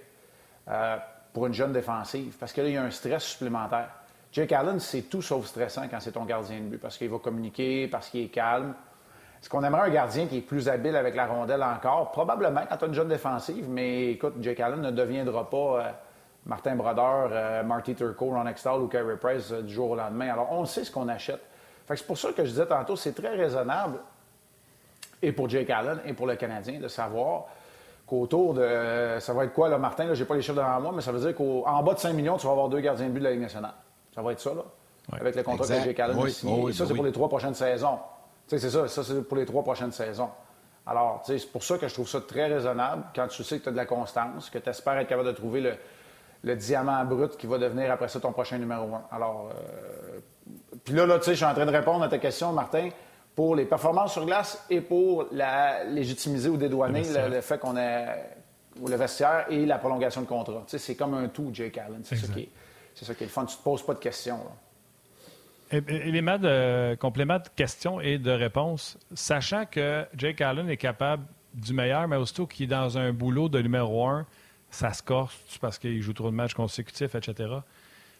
[0.68, 0.96] euh,
[1.32, 3.88] pour une jeune défensive, parce que là, il y a un stress supplémentaire.
[4.32, 7.18] Jake Allen, c'est tout sauf stressant quand c'est ton gardien de but, parce qu'il va
[7.18, 8.74] communiquer, parce qu'il est calme.
[9.40, 12.10] Est-ce qu'on aimerait un gardien qui est plus habile avec la rondelle encore?
[12.12, 15.82] Probablement quand tu as une jeune défensive, mais écoute, Jake Allen ne deviendra pas euh,
[16.44, 20.30] Martin Brodeur, euh, Marty Turco, Ron Extall ou Carey Price du jour au lendemain.
[20.30, 21.40] Alors, on sait ce qu'on achète.
[21.88, 23.98] c'est pour ça que je disais tantôt, c'est très raisonnable
[25.22, 27.44] et pour Jake Allen et pour le Canadien de savoir
[28.06, 29.16] qu'autour de.
[29.20, 30.12] Ça va être quoi, là, Martin?
[30.12, 32.12] Je n'ai pas les chiffres devant moi, mais ça veut dire qu'en bas de 5
[32.12, 33.74] millions, tu vas avoir deux gardiens de but de la Ligue nationale.
[34.14, 34.64] Ça va être ça, là.
[35.12, 36.68] Avec le contrat que Jake Allen a signé.
[36.68, 37.98] et ça, c'est pour les trois prochaines saisons.
[38.58, 40.30] C'est ça, ça, c'est pour les trois prochaines saisons.
[40.86, 43.68] Alors, c'est pour ça que je trouve ça très raisonnable quand tu sais que tu
[43.68, 45.74] as de la constance, que tu espères être capable de trouver le,
[46.42, 49.02] le, diamant brut qui va devenir après ça ton prochain numéro un.
[49.12, 50.18] Alors, euh...
[50.84, 52.88] puis là, là tu sais, je suis en train de répondre à ta question, Martin
[53.34, 58.36] pour les performances sur glace et pour la légitimiser ou dédouaner le, fait qu'on ait
[58.86, 60.64] le vestiaire et la prolongation de contrat.
[60.66, 62.02] C'est comme un tout, Jake Allen.
[62.02, 62.50] C'est ça, qui est,
[62.94, 63.44] ça qui est le fun.
[63.46, 64.40] Tu ne te poses pas de questions.
[65.70, 68.98] Élément de complément de questions et de réponses.
[69.14, 73.48] Sachant que Jake Allen est capable du meilleur, mais aussitôt qu'il est dans un boulot
[73.48, 74.26] de numéro un,
[74.70, 77.54] ça se corse parce qu'il joue trop de matchs consécutifs, etc.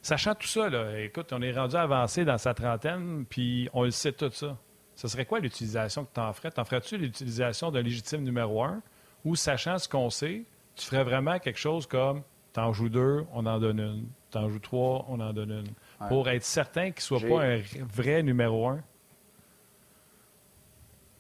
[0.02, 0.68] Sachant tout ça,
[1.00, 4.56] écoute, on est rendu avancé dans sa trentaine, puis on le sait tout ça
[5.00, 6.50] ce serait quoi l'utilisation que tu en ferais?
[6.50, 8.82] T'en ferais-tu l'utilisation d'un légitime numéro un?
[9.24, 10.44] Ou, sachant ce qu'on sait,
[10.76, 14.06] tu ferais vraiment quelque chose comme t'en joues deux, on en donne une.
[14.30, 15.68] T'en joues trois, on en donne une.
[16.08, 17.60] Pour être certain qu'il ne soit pas un
[17.92, 18.80] vrai numéro un?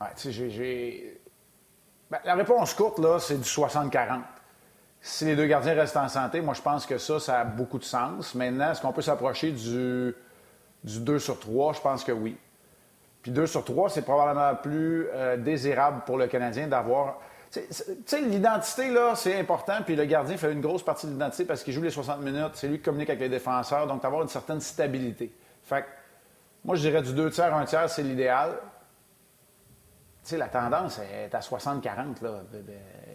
[0.00, 1.20] Ouais, tu sais, j'ai.
[2.10, 4.20] Ben, la réponse courte, là, c'est du 60-40.
[5.02, 7.78] Si les deux gardiens restent en santé, moi, je pense que ça, ça a beaucoup
[7.78, 8.34] de sens.
[8.34, 10.14] Maintenant, est-ce qu'on peut s'approcher du,
[10.82, 11.74] du 2 sur 3?
[11.74, 12.36] Je pense que oui.
[13.22, 17.20] Puis deux sur trois, c'est probablement plus euh, désirable pour le Canadien d'avoir.
[17.50, 19.78] Tu sais, l'identité, là, c'est important.
[19.84, 22.52] Puis le gardien fait une grosse partie de l'identité parce qu'il joue les 60 minutes.
[22.54, 23.86] C'est lui qui communique avec les défenseurs.
[23.86, 25.32] Donc, d'avoir une certaine stabilité.
[25.64, 25.84] Fait
[26.64, 28.50] moi, je dirais du deux tiers, un tiers, c'est l'idéal.
[30.22, 32.42] Tu sais, la tendance est à 60-40, là,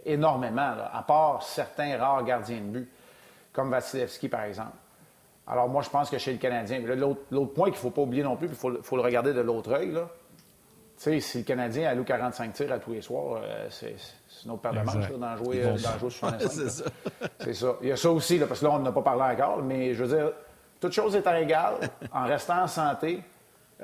[0.05, 2.91] énormément, à part certains rares gardiens de but,
[3.53, 4.75] comme Vasilevski, par exemple.
[5.47, 8.23] Alors, moi, je pense que chez le Canadien, l'autre point qu'il ne faut pas oublier
[8.23, 9.95] non plus, il faut, le regarder de l'autre œil.
[10.97, 13.95] Tu sais, si le Canadien alloue 45 tirs à tous les soirs, euh, c'est
[14.45, 16.89] une autre paire de manches d'en jouer, euh, jouer 65.
[17.39, 17.75] c'est ça.
[17.81, 19.93] Il y a ça aussi, là, parce que là, on n'a pas parlé encore, mais
[19.93, 20.31] je veux dire,
[20.79, 21.75] toute chose étant égale,
[22.13, 23.21] en restant en santé,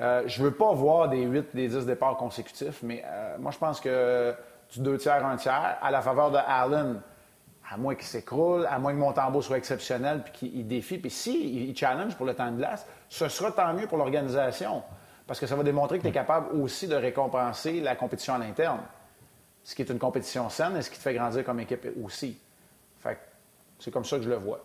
[0.00, 3.04] euh, je ne veux pas voir des 8, des 10 départs consécutifs, mais
[3.38, 4.34] moi, je pense que
[4.72, 7.02] du 2 tiers, 1 tiers, à la faveur de Allen,
[7.72, 10.98] à moins qu'il s'écroule, à moins que Montembeau soit exceptionnel puis qu'il défie.
[10.98, 14.82] Puis s'il il challenge pour le temps de glace, ce sera tant mieux pour l'organisation.
[15.32, 18.38] Parce que ça va démontrer que tu es capable aussi de récompenser la compétition à
[18.38, 18.80] l'interne.
[19.64, 22.38] Ce qui est une compétition saine et ce qui te fait grandir comme équipe aussi.
[22.98, 23.16] Fait
[23.78, 24.62] c'est comme ça que je le vois.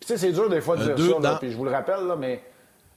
[0.00, 1.70] Puis tu sais, c'est dur des fois de euh, dire ça, puis je vous le
[1.70, 2.42] rappelle, là, mais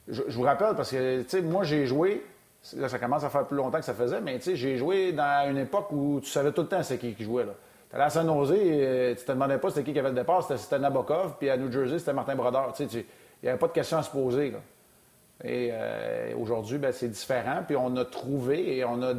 [0.08, 2.26] je, vous rappelle parce que, tu sais, moi, j'ai joué,
[2.72, 5.12] là, ça commence à faire plus longtemps que ça faisait, mais tu sais, j'ai joué
[5.12, 7.52] dans une époque où tu savais tout le temps c'est qui qui jouait, là.
[7.92, 10.80] À San Jose, euh, tu te demandais pas c'était qui qui avait le départ, c'était
[10.80, 12.72] Nabokov, puis à New Jersey, c'était Martin Brodeur.
[12.72, 14.52] Tu sais, il n'y avait pas de question à se poser.
[15.44, 17.62] Et euh, aujourd'hui, ben, c'est différent.
[17.66, 19.14] Puis on a trouvé et on a,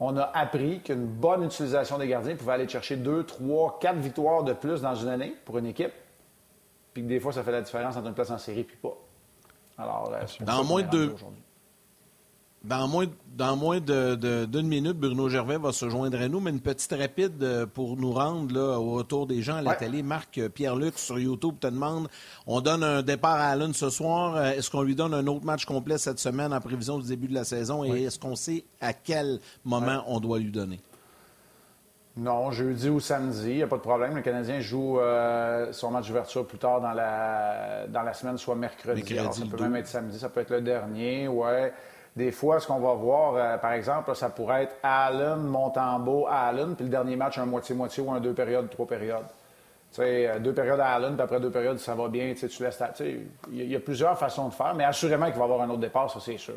[0.00, 4.42] on a appris qu'une bonne utilisation des gardiens pouvait aller chercher deux, trois, quatre victoires
[4.42, 5.92] de plus dans une année pour une équipe.
[6.94, 8.96] Puis que des fois, ça fait la différence entre une place en série puis pas.
[9.76, 11.14] Alors, euh, dans moins de deux.
[12.64, 13.04] Dans moins,
[13.36, 16.92] dans moins d'une de, minute, Bruno Gervais va se joindre à nous, mais une petite
[16.92, 20.02] rapide euh, pour nous rendre là, au retour des gens à la télé.
[20.02, 22.08] Marc euh, Pierre-Luc sur YouTube te demande
[22.46, 24.36] on donne un départ à Allen ce soir.
[24.36, 27.28] Euh, est-ce qu'on lui donne un autre match complet cette semaine en prévision du début
[27.28, 27.84] de la saison?
[27.84, 30.80] Et est-ce qu'on sait à quel moment on doit lui donner?
[32.16, 34.14] Non, jeudi ou samedi, il n'y a pas de problème.
[34.14, 35.00] Le Canadien joue
[35.72, 39.04] son match d'ouverture plus tard dans la, dans la semaine, soit mercredi.
[39.14, 41.28] ça peut même être samedi, ça peut être le dernier.
[41.28, 41.74] Ouais.
[42.16, 46.76] Des fois, ce qu'on va voir, euh, par exemple, ça pourrait être Allen, Montembeau, Allen,
[46.76, 49.26] puis le dernier match, un moitié-moitié ou un deux périodes, trois périodes.
[49.90, 52.62] Tu sais, euh, deux périodes à Allen, puis après deux périodes, ça va bien, tu,
[52.62, 52.82] laisses
[53.50, 55.80] Il y, a plusieurs façons de faire, mais assurément qu'il va y avoir un autre
[55.80, 56.54] départ, ça, c'est sûr.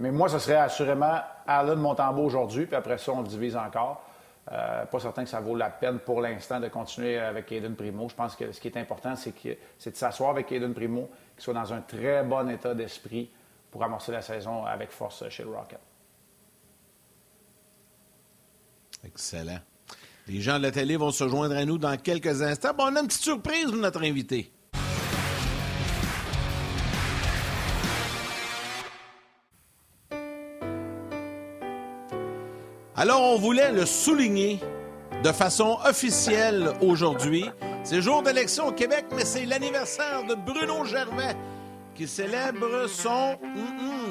[0.00, 4.02] Mais moi, ce serait assurément Allen, Montembeau aujourd'hui, puis après ça, on le divise encore.
[4.52, 8.08] Euh, pas certain que ça vaut la peine pour l'instant de continuer avec Aiden Primo.
[8.08, 9.34] Je pense que ce qui est important, c'est,
[9.78, 13.28] c'est de s'asseoir avec Aiden Primo, qu'il soit dans un très bon état d'esprit,
[13.76, 15.78] pour amorcer la saison avec force chez le Rocket.
[19.04, 19.58] Excellent.
[20.26, 22.72] Les gens de la télé vont se joindre à nous dans quelques instants.
[22.72, 24.50] Bon, on a une petite surprise pour notre invité.
[32.96, 34.58] Alors, on voulait le souligner
[35.22, 37.44] de façon officielle aujourd'hui.
[37.84, 41.36] C'est jour d'élection au Québec, mais c'est l'anniversaire de Bruno Gervais
[41.96, 43.38] qui célèbre son...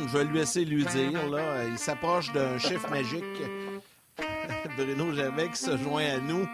[0.08, 1.66] Je vais lui essayer de lui dire, là.
[1.66, 3.24] Il s'approche d'un chiffre magique.
[4.78, 6.48] Bruno Gervais qui se joint à nous.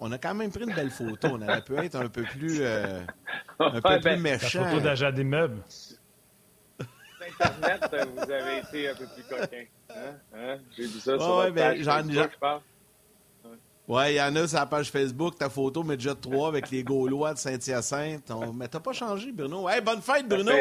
[0.00, 1.28] On a quand même pris une belle photo.
[1.32, 3.00] On aurait pu être un peu plus, euh,
[3.58, 4.62] un peu plus ben, méchant.
[4.62, 5.62] La photo d'agent d'immeuble.
[7.40, 9.64] Internet, vous avez été un peu plus coquin.
[9.90, 10.14] Hein?
[10.34, 10.58] Hein?
[10.76, 12.46] J'ai vu ça sur ouais, ben, j'en, Facebook, je
[13.90, 16.84] Ouais, il y en a sur la page Facebook, ta photo Medjet 3 avec les
[16.84, 18.30] Gaulois de Saint-Hyacinthe.
[18.30, 18.52] On...
[18.52, 19.68] Mais t'as pas changé, Bruno.
[19.68, 20.52] Hey, bonne fête, Bruno!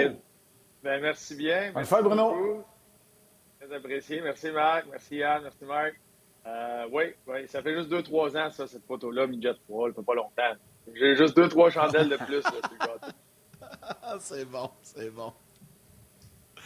[0.81, 1.71] Ben, merci bien.
[1.71, 2.65] Bonne fête, Bruno!
[3.59, 4.19] Très apprécié.
[4.21, 4.87] Merci, Marc.
[4.89, 5.43] Merci, Yann.
[5.43, 6.01] Merci, Marc.
[6.47, 9.89] Euh, oui, ça fait juste 2-3 ans, ça, cette photo-là, Midget 3.
[9.89, 10.55] Ça fait pas longtemps.
[10.95, 12.41] J'ai juste 2-3 chandelles de plus.
[14.21, 15.31] c'est bon, c'est bon.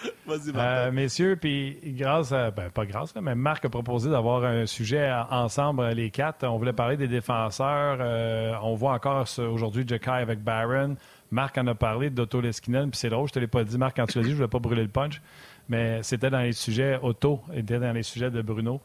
[0.56, 5.12] Euh, messieurs, puis grâce à, ben, pas grâce, mais Marc a proposé d'avoir un sujet
[5.30, 6.46] ensemble, les quatre.
[6.46, 7.98] On voulait parler des défenseurs.
[8.00, 10.96] Euh, on voit encore aujourd'hui Jacky avec Barron.
[11.32, 13.98] Marc en a parlé d'Otto Leskinen, puis c'est drôle, je te l'ai pas dit, Marc,
[13.98, 15.22] quand tu l'as dit, je voulais pas brûler le punch,
[15.68, 18.82] mais c'était dans les sujets Otto, était dans les sujets de Bruno.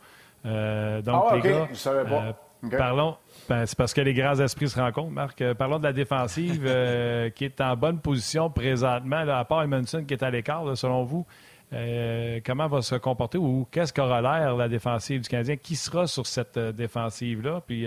[0.46, 2.34] Euh, donc, ah, les gars, je savais pas.
[2.76, 3.16] Parlons,
[3.48, 5.40] ben, c'est parce que les grands esprits se rencontrent, Marc.
[5.40, 10.04] Euh, parlons de la défensive euh, qui est en bonne position présentement, à part Edmondson
[10.06, 11.24] qui est à l'écart, selon vous.
[11.72, 15.56] Euh, comment va se comporter ou qu'est-ce qu'aura l'air la défensive du Canadien?
[15.56, 17.62] Qui sera sur cette défensive-là?
[17.66, 17.86] Puis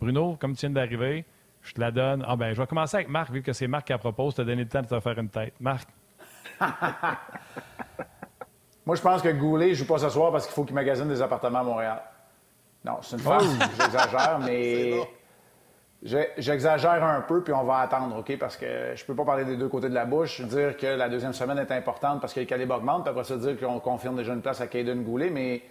[0.00, 1.24] Bruno, comme tu viens d'arriver,
[1.62, 2.24] je te la donne.
[2.26, 4.36] Ah ben, je vais commencer avec Marc, vu que c'est Marc qui a proposé.
[4.36, 5.54] Tu as donné le temps de te faire une tête.
[5.60, 5.88] Marc.
[8.86, 11.06] Moi, je pense que Goulet ne joue pas ce soir parce qu'il faut qu'il magasine
[11.06, 12.02] des appartements à Montréal.
[12.84, 13.64] Non, c'est une phrase, oh!
[13.78, 15.00] j'exagère, mais
[16.38, 18.38] j'exagère un peu, puis on va attendre, OK?
[18.38, 21.08] Parce que je peux pas parler des deux côtés de la bouche, dire que la
[21.08, 24.16] deuxième semaine est importante parce que les calibres augmentent, puis après ça dire qu'on confirme
[24.16, 25.62] déjà une place à Caden Goulet, mais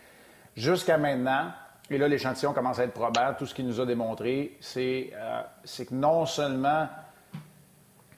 [0.56, 1.52] jusqu'à maintenant,
[1.92, 5.42] et là, l'échantillon commence à être probable, tout ce qu'il nous a démontré, c'est euh,
[5.64, 6.88] que non seulement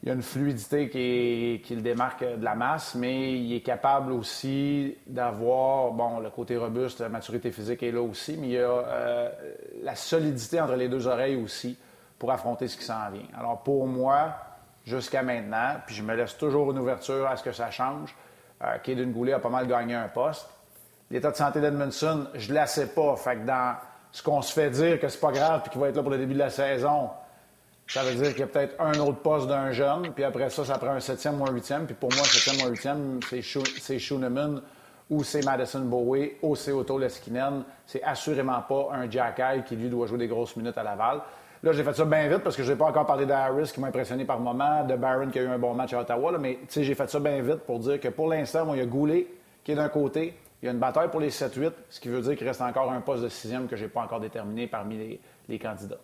[0.03, 4.11] il y a une fluidité qui, le démarque de la masse, mais il est capable
[4.13, 8.57] aussi d'avoir, bon, le côté robuste, la maturité physique est là aussi, mais il y
[8.57, 9.29] a euh,
[9.83, 11.77] la solidité entre les deux oreilles aussi
[12.17, 13.27] pour affronter ce qui s'en vient.
[13.37, 14.33] Alors pour moi,
[14.85, 18.15] jusqu'à maintenant, puis je me laisse toujours une ouverture à ce que ça change,
[18.63, 20.49] euh, Kaden a pas mal gagné un poste.
[21.11, 23.15] L'état de santé d'Edmondson, je ne la sais pas.
[23.17, 23.75] Fait que dans
[24.11, 26.11] ce qu'on se fait dire que c'est pas grave puis qu'il va être là pour
[26.11, 27.11] le début de la saison,
[27.87, 30.63] ça veut dire qu'il y a peut-être un autre poste d'un jeune, puis après ça,
[30.63, 31.85] ça prend un septième ou un huitième.
[31.85, 33.19] Puis pour moi, septième ou un huitième,
[33.79, 34.61] c'est Schooneman
[35.09, 37.63] ou c'est Madison Bowie ou c'est Otto Leskinen.
[37.85, 41.21] C'est assurément pas un Jack qui, lui, doit jouer des grosses minutes à Laval.
[41.63, 43.81] Là, j'ai fait ça bien vite parce que je n'ai pas encore parlé d'Harris qui
[43.81, 46.35] m'a impressionné par moment, de Barron qui a eu un bon match à Ottawa.
[46.39, 49.27] mais j'ai fait ça bien vite pour dire que pour l'instant, il y a Goulet
[49.63, 50.33] qui est d'un côté.
[50.63, 52.91] Il y a une bataille pour les 7-8, ce qui veut dire qu'il reste encore
[52.91, 55.99] un poste de sixième que je n'ai pas encore déterminé parmi les candidats.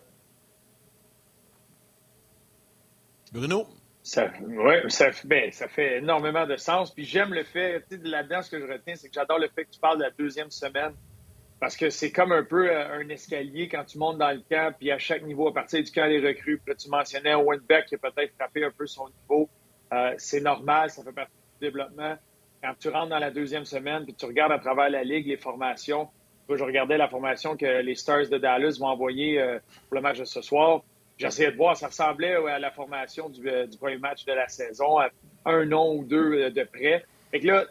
[3.32, 3.66] Bruno?
[4.02, 6.94] Ça, ouais, ça, ben, ça fait énormément de sens.
[6.94, 9.64] Puis j'aime le fait, sais, là-dedans, ce que je retiens, c'est que j'adore le fait
[9.64, 10.94] que tu parles de la deuxième semaine.
[11.60, 14.72] Parce que c'est comme un peu euh, un escalier quand tu montes dans le camp,
[14.78, 17.60] puis à chaque niveau, à partir du camp des recrues, puis là, tu mentionnais Owen
[17.86, 19.48] qui a peut-être frappé un peu son niveau.
[19.92, 22.16] Euh, c'est normal, ça fait partie du développement.
[22.62, 25.36] Quand tu rentres dans la deuxième semaine, puis tu regardes à travers la ligue les
[25.36, 26.08] formations,
[26.48, 30.18] je regardais la formation que les Stars de Dallas vont envoyer euh, pour le match
[30.18, 30.82] de ce soir.
[31.18, 34.98] J'essayais de voir, ça ressemblait à la formation euh, du, premier match de la saison,
[34.98, 35.10] à
[35.44, 37.04] un nom ou deux euh, de près.
[37.32, 37.64] Fait que là,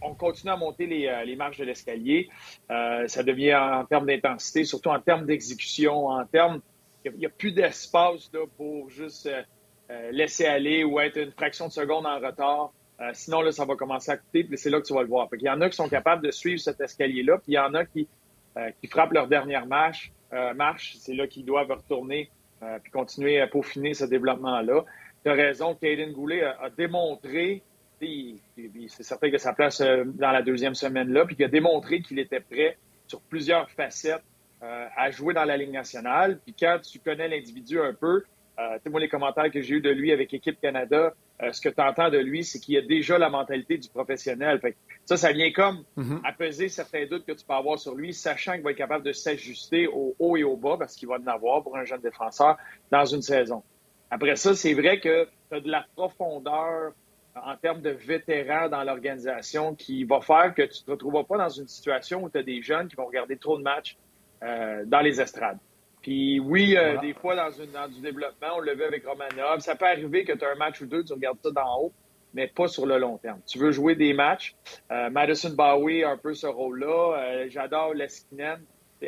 [0.00, 2.30] on continue à monter les, euh, marches de l'escalier.
[2.68, 6.60] ça devient en, termes d'intensité, surtout en termes d'exécution, en termes.
[7.04, 9.30] Il n'y a, plus d'espace pour juste
[10.10, 12.72] laisser aller ou être une fraction de seconde en retard.
[13.12, 15.28] sinon, là, ça va commencer à coûter, puis c'est là que tu vas le voir.
[15.32, 17.74] il y en a qui sont capables de suivre cet escalier-là, puis il y en
[17.74, 18.08] a qui,
[18.80, 20.12] qui frappent leur dernière marche.
[20.54, 22.30] marche c'est là qu'ils doivent retourner
[22.62, 24.84] euh, puis continuer à peaufiner ce développement-là.
[25.24, 27.62] Tu as raison, Caden Goulet a, démontré,
[28.00, 32.18] c'est certain que sa place euh, dans la deuxième semaine-là, puis qu'il a démontré qu'il
[32.18, 32.76] était prêt
[33.06, 34.22] sur plusieurs facettes
[34.62, 36.38] euh, à jouer dans la Ligue nationale.
[36.44, 38.22] Puis quand tu connais l'individu un peu,
[38.58, 41.80] euh, moi, les commentaires que j'ai eus de lui avec Équipe Canada, ce que tu
[41.80, 44.60] entends de lui, c'est qu'il a déjà la mentalité du professionnel.
[44.60, 46.20] Fait ça, ça vient comme mm-hmm.
[46.24, 49.12] apaiser certains doutes que tu peux avoir sur lui, sachant qu'il va être capable de
[49.12, 52.56] s'ajuster au haut et au bas, parce qu'il va en avoir pour un jeune défenseur
[52.90, 53.62] dans une saison.
[54.10, 56.92] Après ça, c'est vrai que tu as de la profondeur
[57.34, 61.38] en termes de vétérans dans l'organisation qui va faire que tu ne te retrouveras pas
[61.38, 63.96] dans une situation où tu as des jeunes qui vont regarder trop de matchs
[64.42, 65.58] euh, dans les estrades.
[66.04, 69.60] Puis oui, euh, des fois, dans, une, dans, du développement, on le vu avec Romanov.
[69.60, 71.92] Ça peut arriver que tu as un match ou deux, tu regardes ça d'en haut.
[72.34, 73.40] mais pas sur le long terme.
[73.46, 74.54] Tu veux jouer des matchs.
[74.92, 77.16] Euh, Madison Bowie a un peu ce rôle-là.
[77.16, 78.60] Euh, j'adore Leskinen.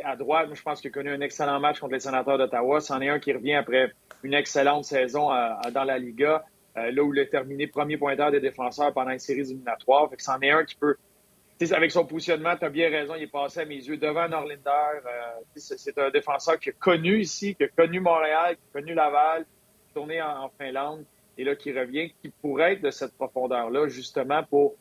[0.04, 2.80] À droite, je pense qu'il a connu un excellent match contre les sénateurs d'Ottawa.
[2.80, 3.92] C'en est un qui revient après
[4.22, 5.28] une excellente saison
[5.72, 6.44] dans la Liga,
[6.74, 10.10] là où il a terminé premier pointeur des défenseurs pendant une série éliminatoire.
[10.10, 10.96] Fait que c'en est un qui peut
[11.72, 15.00] avec son positionnement, tu as bien raison, il est passé à mes yeux devant Norlinder.
[15.06, 18.94] Euh, c'est un défenseur qui a connu ici, qui a connu Montréal, qui a connu
[18.94, 21.04] Laval, qui est tourné en, Finlande,
[21.38, 24.74] et là qui revient, qui pourrait être de cette profondeur-là, justement pour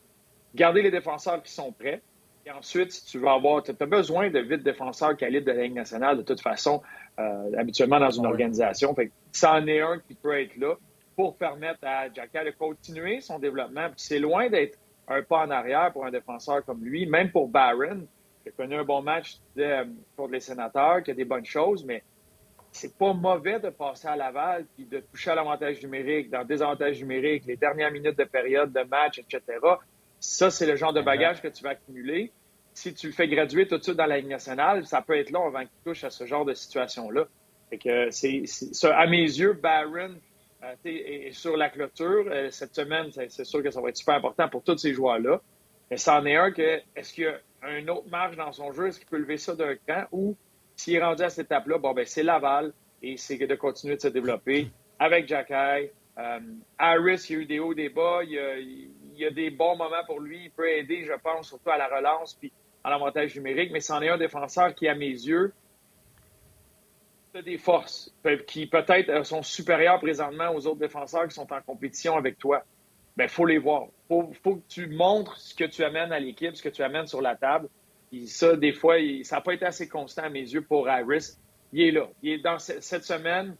[0.54, 2.02] garder les défenseurs qui sont prêts.
[2.44, 5.62] Et ensuite, si tu veux avoir, tu as besoin de vite défenseurs calibre de la
[5.64, 6.82] Ligue nationale, de toute façon,
[7.18, 8.94] euh, habituellement dans une organisation.
[8.94, 10.74] Fait ça en est un qui peut être là
[11.16, 13.88] pour permettre à Jacka de continuer son développement.
[13.96, 18.06] c'est loin d'être un pas en arrière pour un défenseur comme lui, même pour Barron,
[18.42, 19.84] qui a connu un bon match euh,
[20.16, 22.02] contre les sénateurs, qui a des bonnes choses, mais
[22.72, 26.44] c'est pas mauvais de passer à Laval puis de toucher à l'avantage numérique, dans le
[26.44, 29.42] désavantage numérique, les dernières minutes de période de match, etc.
[30.20, 32.32] Ça, c'est le genre de bagage que tu vas accumuler.
[32.74, 35.30] Si tu le fais graduer tout de suite dans la Ligue nationale, ça peut être
[35.30, 37.24] long avant qu'il touche à ce genre de situation-là.
[37.82, 38.44] que c'est,
[38.84, 40.14] à mes yeux, Barron
[40.66, 44.14] euh, et, sur la clôture, euh, cette semaine, c'est sûr que ça va être super
[44.14, 45.40] important pour tous ces joueurs-là.
[45.90, 48.88] Mais c'en est un que, est-ce qu'il y a un autre marge dans son jeu?
[48.88, 50.04] Est-ce qu'il peut lever ça d'un cran?
[50.12, 50.36] Ou
[50.74, 54.00] s'il est rendu à cette étape-là, bon, ben, c'est Laval et c'est de continuer de
[54.00, 55.50] se développer avec Jack
[56.18, 56.40] euh,
[56.78, 58.20] Harris, il y a eu des hauts, des bas.
[58.22, 60.44] Il y, a, il y, a, des bons moments pour lui.
[60.44, 62.52] Il peut aider, je pense, surtout à la relance puis
[62.82, 63.70] à l'avantage numérique.
[63.72, 65.52] Mais c'en est un défenseur qui, à mes yeux,
[67.42, 68.12] des forces
[68.46, 72.62] qui peut-être euh, sont supérieures présentement aux autres défenseurs qui sont en compétition avec toi.
[73.16, 73.86] Il ben, faut les voir.
[74.10, 77.06] Il faut, que tu montres ce que tu amènes à l'équipe, ce que tu amènes
[77.06, 77.68] sur la table.
[78.12, 81.36] Et ça, des fois, ça n'a pas été assez constant à mes yeux pour Harris.
[81.72, 82.08] Il est là.
[82.22, 83.56] Il est dans cette semaine.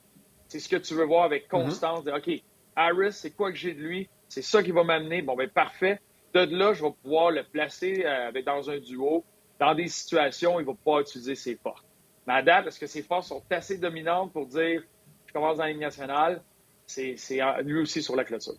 [0.48, 1.48] C'est ce que tu veux voir avec mm-hmm.
[1.48, 2.04] constance.
[2.06, 2.30] OK,
[2.76, 4.08] Harris, c'est quoi que j'ai de lui?
[4.28, 5.22] C'est ça qui va m'amener.
[5.22, 6.00] Bon, ben parfait.
[6.34, 9.24] De là, je vais pouvoir le placer euh, dans un duo.
[9.58, 11.85] Dans des situations, il va pouvoir utiliser ses forces.
[12.26, 14.82] Mais à date, est-ce que ses forces sont assez dominantes pour dire
[15.26, 16.42] je commence dans la Ligue nationale?
[16.86, 17.16] C'est
[17.62, 18.54] lui aussi sur la clôture.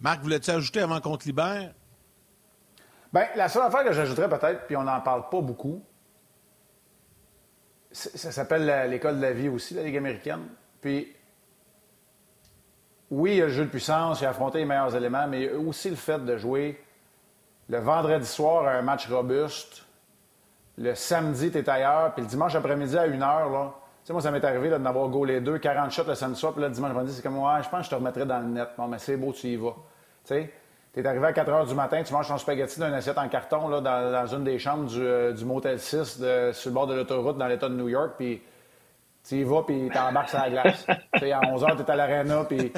[0.00, 1.72] Marc, voulais-tu ajouter avant qu'on te libère?
[3.12, 5.82] Bien, la seule affaire que j'ajouterais peut-être, puis on n'en parle pas beaucoup,
[7.92, 10.48] ça s'appelle l'école de la vie aussi, la Ligue américaine.
[10.82, 11.14] Puis,
[13.10, 15.26] oui, il y a le jeu de puissance, il y a affronté les meilleurs éléments,
[15.28, 16.84] mais il y a aussi le fait de jouer
[17.68, 19.85] le vendredi soir à un match robuste
[20.78, 23.72] le samedi, tu es ailleurs, puis le dimanche après-midi à 1h, là,
[24.06, 26.52] tu sais, moi, ça m'est arrivé de n'avoir les deux, 40 shots le samedi soir,
[26.52, 28.46] puis le dimanche après-midi, c'est comme, ouais, je pense que je te remettrai dans le
[28.46, 28.68] net.
[28.78, 29.74] Bon, mais c'est beau, tu y vas.
[30.24, 30.52] Tu sais,
[30.94, 33.28] tu es arrivé à 4 h du matin, tu manges ton spaghetti d'une assiette en
[33.28, 36.86] carton, là, dans, une des chambres du, euh, du Motel 6 de, sur le bord
[36.86, 38.40] de l'autoroute dans l'État de New York, puis
[39.26, 40.86] tu y vas, puis t'embarques sur la glace.
[41.18, 42.72] sais, à 11 h, tu es à l'aréna, puis...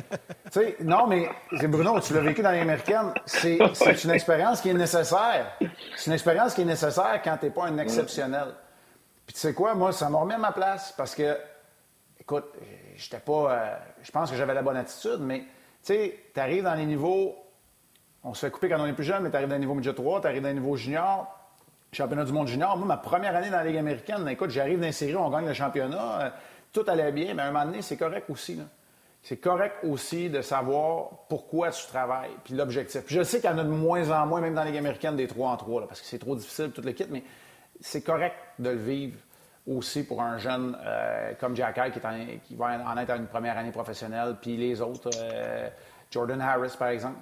[0.81, 3.13] Non, mais Bruno, tu l'as vécu dans les américaines.
[3.27, 3.59] C'est
[4.05, 5.59] une expérience qui est nécessaire.
[5.97, 8.55] C'est une expérience qui est nécessaire quand t'es pas un exceptionnel.
[9.27, 11.37] Puis tu sais quoi, moi, ça m'a remis à ma place parce que,
[12.19, 12.47] écoute,
[12.97, 13.53] j'étais pas...
[13.53, 15.47] Euh, je pense que j'avais la bonne attitude, mais, tu
[15.83, 17.37] sais, t'arrives dans les niveaux...
[18.25, 19.93] On se fait couper quand on est plus jeune, mais t'arrives dans les niveaux midget
[19.93, 21.38] 3, t'arrives dans les niveaux junior,
[21.93, 22.76] championnat du monde junior.
[22.76, 26.20] Moi, ma première année dans la Ligue américaine, écoute, j'arrive d'insérer, on gagne le championnat,
[26.20, 26.30] euh,
[26.72, 28.61] tout allait bien, mais à un moment donné, c'est correct aussi.
[29.22, 33.03] C'est correct aussi de savoir pourquoi tu travailles, puis l'objectif.
[33.05, 34.78] Puis je sais qu'il y en a de moins en moins, même dans la Ligue
[34.78, 37.24] américaine, des 3 en 3, parce que c'est trop difficile, toute l'équipe, mais
[37.80, 39.18] c'est correct de le vivre
[39.66, 42.01] aussi pour un jeune euh, comme Jack qui,
[42.45, 45.68] qui, va en être à une première année professionnelle, puis les autres, euh,
[46.11, 47.18] Jordan Harris, par exemple.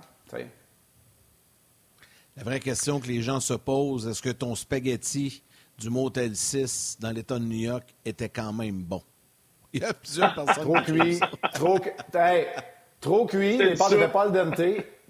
[2.37, 5.43] La vraie question que les gens se posent, est-ce que ton spaghetti
[5.79, 9.03] du Motel 6 dans l'État de New York était quand même bon?
[9.73, 10.65] Il y a plusieurs personnes.
[10.65, 11.21] trop cuit,
[11.55, 11.79] trop,
[12.15, 12.47] hey,
[13.01, 14.61] trop cuit, les pâtes n'étaient pas le dente,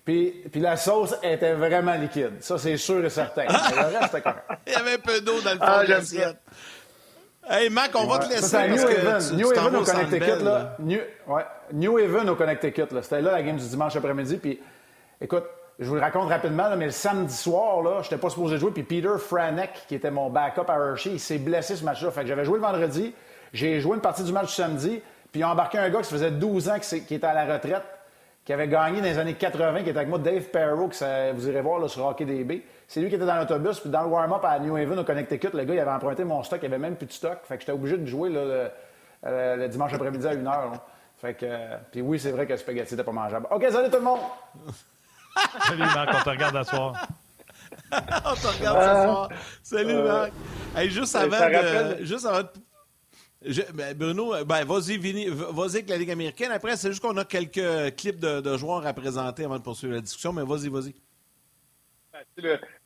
[0.05, 2.35] puis, puis la sauce était vraiment liquide.
[2.39, 3.47] Ça, c'est sûr et certain.
[3.49, 4.17] Mais le reste.
[4.69, 6.37] Il y avait un peu d'eau dans le fond ah, de l'assiette.
[7.49, 8.43] Hey, Mac, on va te laisser.
[8.43, 9.37] Ça, New Haven.
[9.37, 10.77] New Haven au Connecticut, là.
[10.79, 13.03] New, ouais, New Haven au Connecticut, là.
[13.03, 14.37] C'était là la game du dimanche après-midi.
[14.37, 14.61] Puis,
[15.21, 15.45] écoute,
[15.79, 18.71] je vous le raconte rapidement, mais le samedi soir, là, je n'étais pas supposé jouer.
[18.71, 22.11] Puis Peter Franek, qui était mon backup à Hershey, il s'est blessé ce match-là.
[22.11, 23.15] Fait que j'avais joué le vendredi,
[23.53, 26.31] j'ai joué une partie du match samedi, puis il a embarqué un gars qui faisait
[26.31, 27.83] 12 ans qui, était à la retraite,
[28.43, 31.49] qui avait gagné dans les années 80, qui était avec moi, Dave Perro, que vous
[31.49, 32.65] irez voir là, sur Hockey DB.
[32.89, 35.51] C'est lui qui était dans l'autobus, puis dans le warm-up à New Haven, au Connecticut,
[35.53, 37.41] le gars, il avait emprunté mon stock, il avait même plus de stock.
[37.45, 38.71] Fait que j'étais obligé de jouer là,
[39.23, 40.73] le, dimanche après-midi à 1h.
[41.19, 41.47] Fait que,
[41.93, 43.47] puis oui, c'est vrai que le spaghetti n'était pas mangeable.
[43.51, 44.21] OK, salut tout le monde!
[45.67, 47.09] Salut Marc, on te regarde ce soir.
[47.93, 49.29] on te regarde ce soir.
[49.63, 50.33] Salut Marc.
[50.77, 56.11] Hey, juste, avant de, juste avant de Ben, Bruno, ben, vas-y, vas avec la Ligue
[56.11, 56.53] américaine.
[56.53, 60.01] Après, c'est juste qu'on a quelques clips de, joueurs à présenter avant de poursuivre la
[60.01, 60.95] discussion, mais vas-y, vas-y.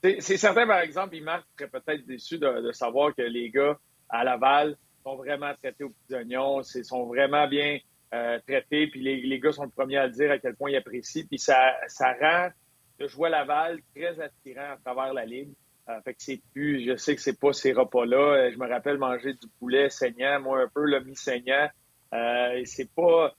[0.03, 3.78] Ben, c'est certain, par exemple, Imar serait peut-être déçu de, savoir que les gars
[4.09, 7.78] à Laval sont vraiment traités aux petits oignons, sont vraiment bien
[8.12, 11.26] euh, traités, puis les, gars sont les premiers à dire à quel point ils apprécient,
[11.26, 12.50] puis ça, ça rend
[12.98, 15.52] le jouer à Laval très attirant à travers la Ligue.
[15.90, 18.16] Euh, fait que c'est plus, je sais que c'est pas ces repas-là.
[18.16, 21.68] Euh, je me rappelle manger du poulet saignant, moi un peu le mi-saignant.
[22.12, 23.34] Euh, c'est pas,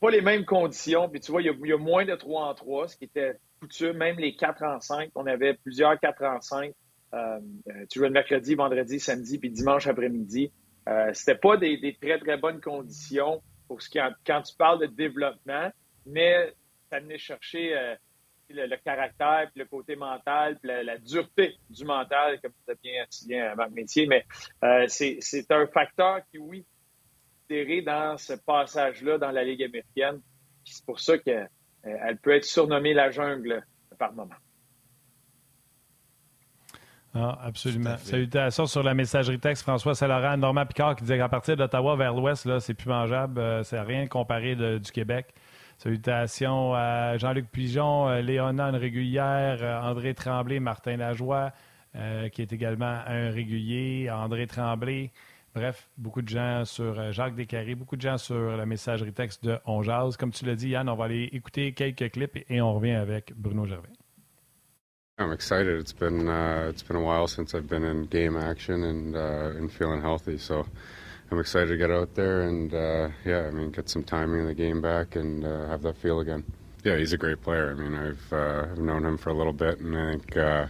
[0.00, 1.08] pas les mêmes conditions.
[1.08, 3.96] Puis tu vois, il y, a, moins de 3 en 3, ce qui était coutume.
[3.96, 6.72] Même les 4 en 5, on avait plusieurs 4 en 5.
[7.90, 10.52] tu jouais le mercredi, vendredi, samedi, puis dimanche après-midi.
[11.12, 15.70] C'était pas des, très, très bonnes conditions pour ce qui, quand tu parles de développement,
[16.04, 16.52] mais
[16.90, 17.96] venait chercher
[18.48, 23.48] le, caractère, puis le côté mental, puis la, dureté du mental, comme tu as bien
[23.48, 24.08] à Marc Métier.
[24.08, 24.26] Mais
[24.64, 26.66] euh, c'est un facteur qui, oui,
[27.48, 30.20] est dans ce passage-là dans la Ligue américaine.
[30.64, 31.48] C'est pour ça qu'elle
[31.86, 33.64] euh, peut être surnommée la jungle
[34.00, 34.34] par moment.
[37.14, 37.96] Ah, absolument.
[37.98, 39.62] Salutations sur la messagerie texte.
[39.62, 43.40] François Saint-Laurent, Normand Picard qui disait qu'à partir d'Ottawa vers l'ouest, c'est plus mangeable.
[43.40, 45.34] Euh, c'est rien comparé du Québec.
[45.80, 51.52] Salutations à Jean-Luc Pigeon, euh, Léona, régulière, euh, André Tremblay, Martin Lajoie,
[51.96, 55.10] euh, qui est également un régulier, André Tremblay.
[55.54, 59.58] Bref, beaucoup de gens sur Jacques Descarrés, beaucoup de gens sur la messagerie texte de
[59.64, 59.82] On
[60.18, 63.32] Comme tu l'as dit, Yann, on va aller écouter quelques clips et on revient avec
[63.34, 63.88] Bruno Gervais.
[65.20, 65.78] I'm excited.
[65.78, 69.50] It's been uh, it's been a while since I've been in game action and uh,
[69.50, 70.38] and feeling healthy.
[70.38, 70.66] So
[71.30, 74.46] I'm excited to get out there and uh, yeah, I mean, get some timing in
[74.46, 76.42] the game back and uh, have that feel again.
[76.84, 77.70] Yeah, he's a great player.
[77.70, 80.66] I mean, I've uh, I've known him for a little bit, and I think uh,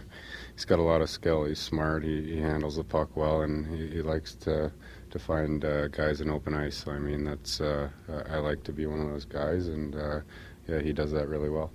[0.53, 1.45] he's got a lot of skill.
[1.45, 2.03] He's smart.
[2.03, 4.69] He, he handles the puck well, and he, he likes to
[5.11, 5.61] to find
[5.93, 6.75] guys in open ice.
[6.75, 9.95] So I mean, that's I like to be one of those guys, and
[10.67, 11.71] yeah, he does that really well.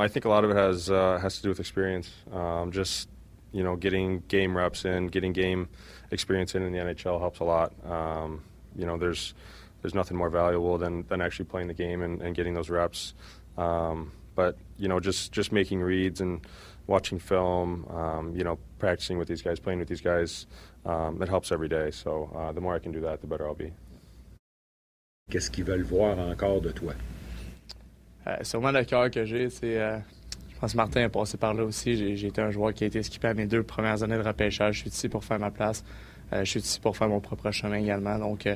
[0.00, 2.10] I think a lot of it has uh, has to do with experience.
[2.32, 3.08] Um, just
[3.52, 5.68] you know, getting game reps in, getting game
[6.10, 7.72] experience in in the NHL helps a lot.
[7.84, 8.42] Um,
[8.76, 9.34] you know, there's
[9.82, 13.14] there's nothing more valuable than, than actually playing the game and, and getting those reps.
[13.56, 16.40] Um, but you know, just just making reads and
[16.86, 20.46] watching film, um, you know, practicing with these guys, playing with these guys,
[20.86, 21.90] um, it helps every day.
[21.90, 23.72] So uh, the more I can do that, the better I'll be.
[25.30, 26.94] Qu'est-ce qu'ils veulent voir encore de toi?
[28.26, 29.98] Euh, sûrement le cœur que j'ai, c'est euh,
[30.60, 32.16] pense que Martin est passé par là aussi.
[32.16, 34.76] J'ai été un joueur qui a été skippé à mes deux premières années de repêchage.
[34.76, 35.84] Je suis ici pour faire ma place.
[36.32, 38.18] Euh, je suis ici pour faire mon propre chemin également.
[38.18, 38.54] Donc, euh,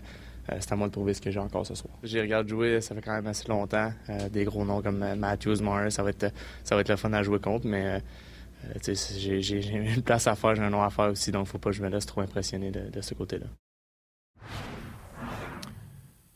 [0.53, 1.95] euh, c'est à moi de prouver ce que j'ai encore ce soir.
[2.03, 3.91] J'ai regardé jouer, ça fait quand même assez longtemps.
[4.31, 6.31] des gros noms comme Matthews, Morris, ça va être,
[6.63, 8.03] ça va être le fun à jouer contre, mais
[8.87, 11.77] j'ai une place à faire, j'ai un nom à faire aussi, donc faut pas que
[11.77, 13.47] je me laisse trop impressionner de ce côté-là.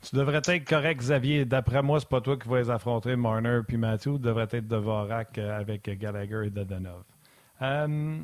[0.03, 1.45] Tu devrais être correct, Xavier.
[1.45, 4.15] D'après moi, c'est pas toi qui vas les affronter, Marner puis Matthew.
[4.15, 7.03] Tu devrais être Dvorak euh, avec Gallagher et Dadanov.
[7.63, 8.19] Euh,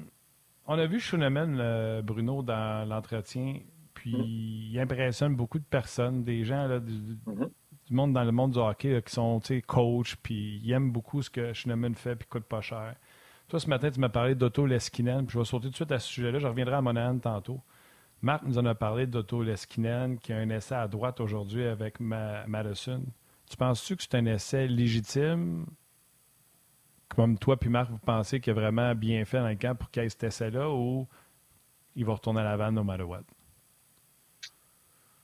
[0.66, 3.59] on a vu Schooneman, euh, Bruno, dans l'entretien,
[3.93, 4.70] puis mm-hmm.
[4.72, 7.51] il impressionne beaucoup de personnes, des gens mm-hmm.
[7.89, 11.29] du, monde dans le monde du hockey qui sont coach, puis ils aiment beaucoup ce
[11.29, 12.95] que Schooneman fait, puis coûte pas cher.
[13.49, 15.93] Toi, ce matin, tu m'as parlé d'Otto Leskinen, puis je vais sauter tout de suite
[15.93, 16.39] à ce sujet-là.
[16.39, 17.61] Je reviendrai à Monahan tantôt.
[18.25, 22.01] Marc nous en a parlé d'Otto Leskinen, qui a un essai à droite aujourd'hui avec
[22.01, 23.03] Madison.
[23.51, 25.66] Tu penses-tu que c'est un essai légitime?
[27.14, 29.91] Comme toi puis Marc, vous pensez qu'il a vraiment bien fait dans le camp pour
[29.91, 31.07] qu'il ait cet essai-là ou
[31.97, 33.25] il va retourner à Laval no matter what?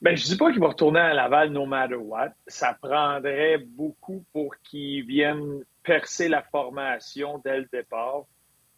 [0.02, 2.34] Ben, je dis pas qu'il va retourner à Laval no matter what.
[2.48, 8.24] Ça prendrait beaucoup pour qu'il vienne percer la formation dès le départ.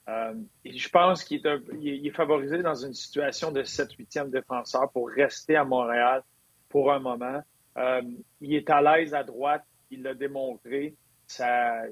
[0.09, 0.35] Euh,
[0.65, 6.23] je pense qu'il est, favorisé dans une situation de 7-8e défenseur pour rester à Montréal
[6.69, 7.41] pour un moment.
[7.79, 8.03] Euh,
[8.41, 10.97] il est à l'aise à droite, il l'a démontré.
[11.27, 11.83] Ça,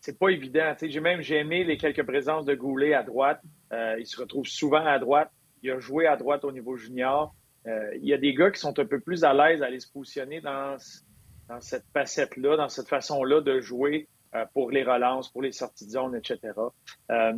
[0.00, 0.74] c'est pas évident.
[0.80, 3.40] J'ai même j'ai aimé les quelques présences de Goulet à droite.
[3.72, 5.30] Euh, il se retrouve souvent à droite.
[5.62, 7.34] Il a joué à droite au niveau junior.
[7.66, 9.90] il y a des gars qui sont un peu plus à l'aise à aller se
[9.90, 10.76] positionner dans,
[11.48, 14.08] dans cette facette-là, dans cette façon-là de jouer
[14.52, 16.38] pour les relances, pour les sorties de zone, etc.
[17.10, 17.32] Euh,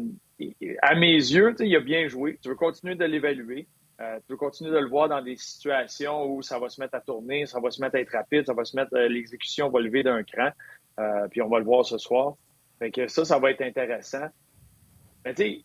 [0.83, 2.39] à mes yeux, il a bien joué.
[2.43, 3.67] Tu veux continuer de l'évaluer.
[4.01, 6.95] Euh, tu veux continuer de le voir dans des situations où ça va se mettre
[6.95, 9.81] à tourner, ça va se mettre à être rapide, ça va se mettre, l'exécution va
[9.81, 10.51] lever d'un cran.
[11.31, 12.35] puis on va le voir ce soir.
[12.79, 14.27] Fait que ça, ça va être intéressant.
[15.25, 15.65] Mais tu sais,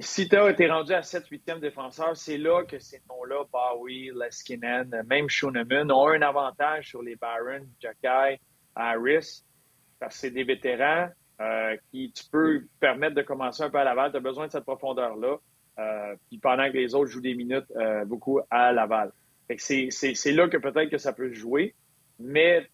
[0.00, 5.02] si tu as été rendu à 7-8e défenseur, c'est là que ces noms-là, Bowie, Leskinen,
[5.06, 8.40] même Schooneman, ont un avantage sur les Barron, Jacky,
[8.74, 9.44] Harris
[10.10, 11.08] c'est des vétérans
[11.40, 14.10] euh, qui tu peux permettre de commencer un peu à Laval.
[14.10, 15.38] Tu as besoin de cette profondeur-là.
[16.28, 17.66] puis pendant que les autres jouent des minutes
[18.06, 19.12] beaucoup à Laval.
[19.58, 21.74] C'est là que peut-être que ça peut jouer,
[22.18, 22.66] mais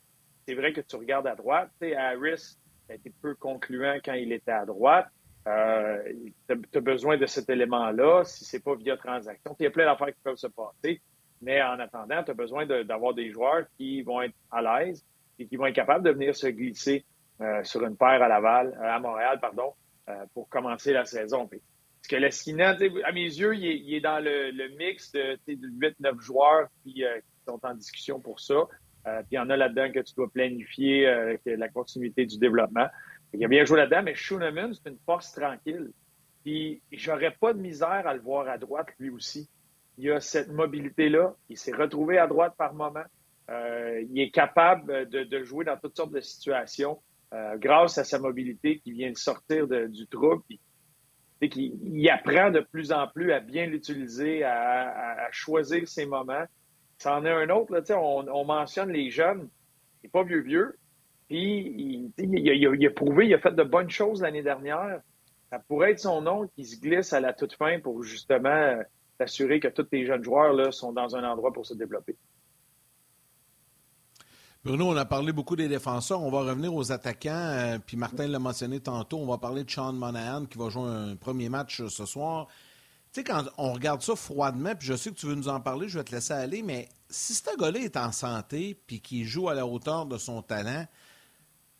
[0.46, 1.70] c'est vrai que tu regardes à droite.
[1.82, 2.56] Harris
[2.88, 5.06] a été peu concluant quand il était à droite.
[5.46, 6.02] Euh,
[6.48, 9.56] tu as besoin de cet élément-là si c'est pas via transaction.
[9.58, 11.00] Il y a plein d'affaires qui peuvent se passer,
[11.40, 15.04] mais en attendant, tu as besoin d'avoir des joueurs qui vont être à l'aise
[15.38, 17.19] et qui vont être capables de venir se glisser euh,
[17.64, 19.72] sur une paire à Laval, euh, à Montréal, pardon,
[20.08, 21.46] euh, pour commencer la saison.
[21.46, 25.68] Parce que l'Esquina, à mes yeux, il est, dans le, mix de, de
[26.02, 27.04] 8-9 joueurs qui,
[27.46, 28.54] sont en discussion pour ça.
[29.04, 32.86] puis il y en a là-dedans que tu dois planifier avec la continuité du développement.
[33.32, 35.90] Il a bien joué là-dedans, mais Schooneman, c'est une force tranquille.
[36.44, 39.48] Puis j'aurais pas de misère à le voir à droite lui aussi.
[39.98, 41.34] Il a cette mobilité-là.
[41.48, 43.04] Il s'est retrouvé à droite par moment.
[43.50, 47.00] Euh, il est capable de, jouer dans toutes sortes de situations
[47.32, 50.42] euh, grâce à sa mobilité qui vient de sortir du trouble.
[50.48, 50.60] Puis,
[51.40, 56.44] il, apprend de plus en plus à bien l'utiliser, à, choisir ses moments.
[56.98, 57.72] Ça en est un autre.
[57.72, 59.48] Là, on, on mentionne les jeunes.
[60.02, 60.76] Il n'est pas vieux vieux,
[61.30, 65.00] puis, il, a, prouvé, il a fait de bonnes choses l'année dernière.
[65.50, 68.82] Ça pourrait être son nom qui se glisse à la toute fin pour justement euh,
[69.16, 72.16] s'assurer que tous les jeunes joueurs là, sont dans un endroit pour se développer.
[74.62, 76.22] Bruno, on a parlé beaucoup des défenseurs.
[76.22, 77.30] On va revenir aux attaquants.
[77.30, 79.16] Euh, puis Martin l'a mentionné tantôt.
[79.16, 82.46] On va parler de Sean Monahan qui va jouer un premier match euh, ce soir.
[83.10, 85.60] Tu sais, quand on regarde ça froidement, puis je sais que tu veux nous en
[85.60, 87.42] parler, je vais te laisser aller, mais si ce
[87.78, 90.86] est en santé puis qu'il joue à la hauteur de son talent,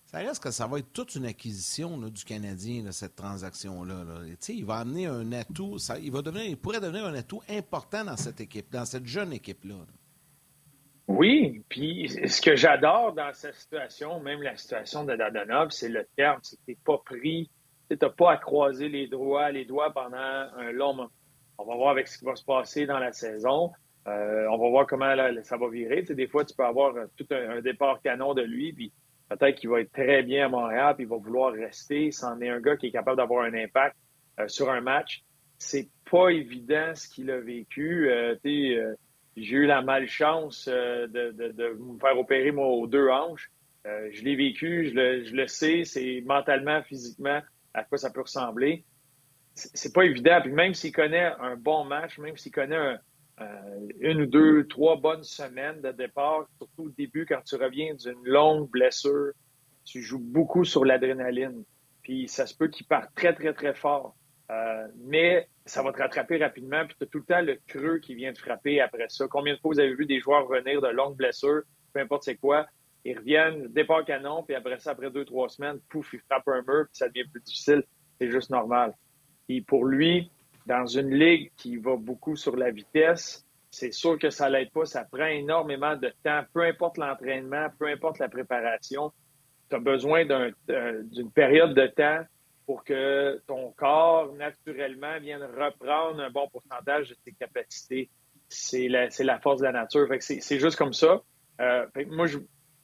[0.06, 4.04] ça reste que ça va être toute une acquisition du Canadien, cette transaction-là.
[4.48, 8.16] Il va amener un atout, il, va devenir, il pourrait devenir un atout important dans
[8.16, 9.76] cette équipe, dans cette jeune équipe-là.
[11.10, 16.06] Oui, puis ce que j'adore dans cette situation, même la situation de Dadonov, c'est le
[16.16, 17.50] terme, c'est que tu pas pris,
[17.90, 21.10] tu n'as pas à croiser les doigts, les doigts pendant un long moment.
[21.58, 23.72] On va voir avec ce qui va se passer dans la saison.
[24.06, 26.02] Euh, on va voir comment ça va virer.
[26.02, 28.92] des fois, tu peux avoir tout un, un départ canon de lui, puis
[29.30, 32.10] Peut-être qu'il va être très bien à Montréal, puis il va vouloir rester.
[32.10, 33.96] C'en est un gars qui est capable d'avoir un impact
[34.40, 35.22] euh, sur un match.
[35.56, 38.10] C'est pas évident ce qu'il a vécu.
[38.10, 38.94] Euh, euh,
[39.42, 43.50] j'ai eu la malchance de, de, me faire opérer moi aux deux hanches.
[43.84, 47.40] je l'ai vécu, je le, sais, c'est mentalement, physiquement
[47.74, 48.84] à quoi ça peut ressembler.
[49.54, 50.40] C'est pas évident.
[50.42, 52.96] Puis même s'il connaît un bon match, même s'il connaît
[53.40, 57.94] euh, une ou deux, trois bonnes semaines de départ, surtout au début quand tu reviens
[57.94, 59.32] d'une longue blessure,
[59.84, 61.64] tu joues beaucoup sur l'adrénaline.
[62.02, 64.14] Puis ça se peut qu'il parte très, très, très fort.
[64.50, 67.98] Euh, mais ça va te rattraper rapidement, puis tu as tout le temps le creux
[67.98, 69.26] qui vient te frapper après ça.
[69.28, 71.62] Combien de fois vous avez vu des joueurs revenir de longues blessures,
[71.92, 72.66] peu importe c'est quoi,
[73.04, 76.62] ils reviennent, départ canon, puis après ça, après deux, trois semaines, pouf, ils frappent un
[76.62, 77.84] mur, puis ça devient plus difficile.
[78.20, 78.94] C'est juste normal.
[79.48, 80.30] Et pour lui,
[80.66, 84.84] dans une ligue qui va beaucoup sur la vitesse, c'est sûr que ça l'aide pas.
[84.84, 89.12] Ça prend énormément de temps, peu importe l'entraînement, peu importe la préparation.
[89.70, 92.24] Tu as besoin d'une période de temps
[92.70, 98.08] pour que ton corps, naturellement, vienne reprendre un bon pourcentage de tes capacités.
[98.48, 100.06] C'est la, la, force de la nature.
[100.20, 101.20] c'est juste comme ça.
[101.60, 102.38] Euh, moi, je,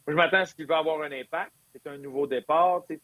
[0.09, 1.53] je m'attends à ce qu'il va avoir un impact.
[1.73, 2.83] C'est un nouveau départ.
[2.91, 3.01] Tu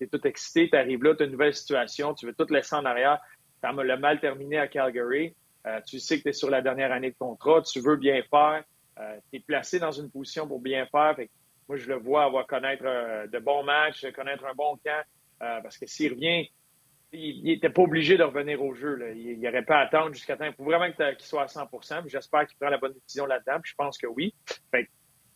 [0.00, 0.68] es, tout excité.
[0.68, 2.12] Tu arrives là, tu as une nouvelle situation.
[2.12, 3.20] Tu veux tout laisser en arrière
[3.62, 5.32] tu le mal terminé à Calgary.
[5.68, 8.20] Euh, tu sais que tu es sur la dernière année de contrat, tu veux bien
[8.28, 8.64] faire,
[8.98, 11.14] euh, tu es placé dans une position pour bien faire.
[11.68, 15.02] moi, je le vois avoir connaître de bons matchs, connaître un bon camp,
[15.38, 16.48] parce que s'il revient,
[17.14, 18.98] il n'était pas obligé de revenir au jeu.
[19.16, 20.46] Il n'aurait pas à attendre jusqu'à temps.
[20.46, 23.60] Il faut vraiment qu'il soit à 100% J'espère qu'il prend la bonne décision là-dedans.
[23.62, 24.34] je pense que oui.
[24.72, 24.80] quand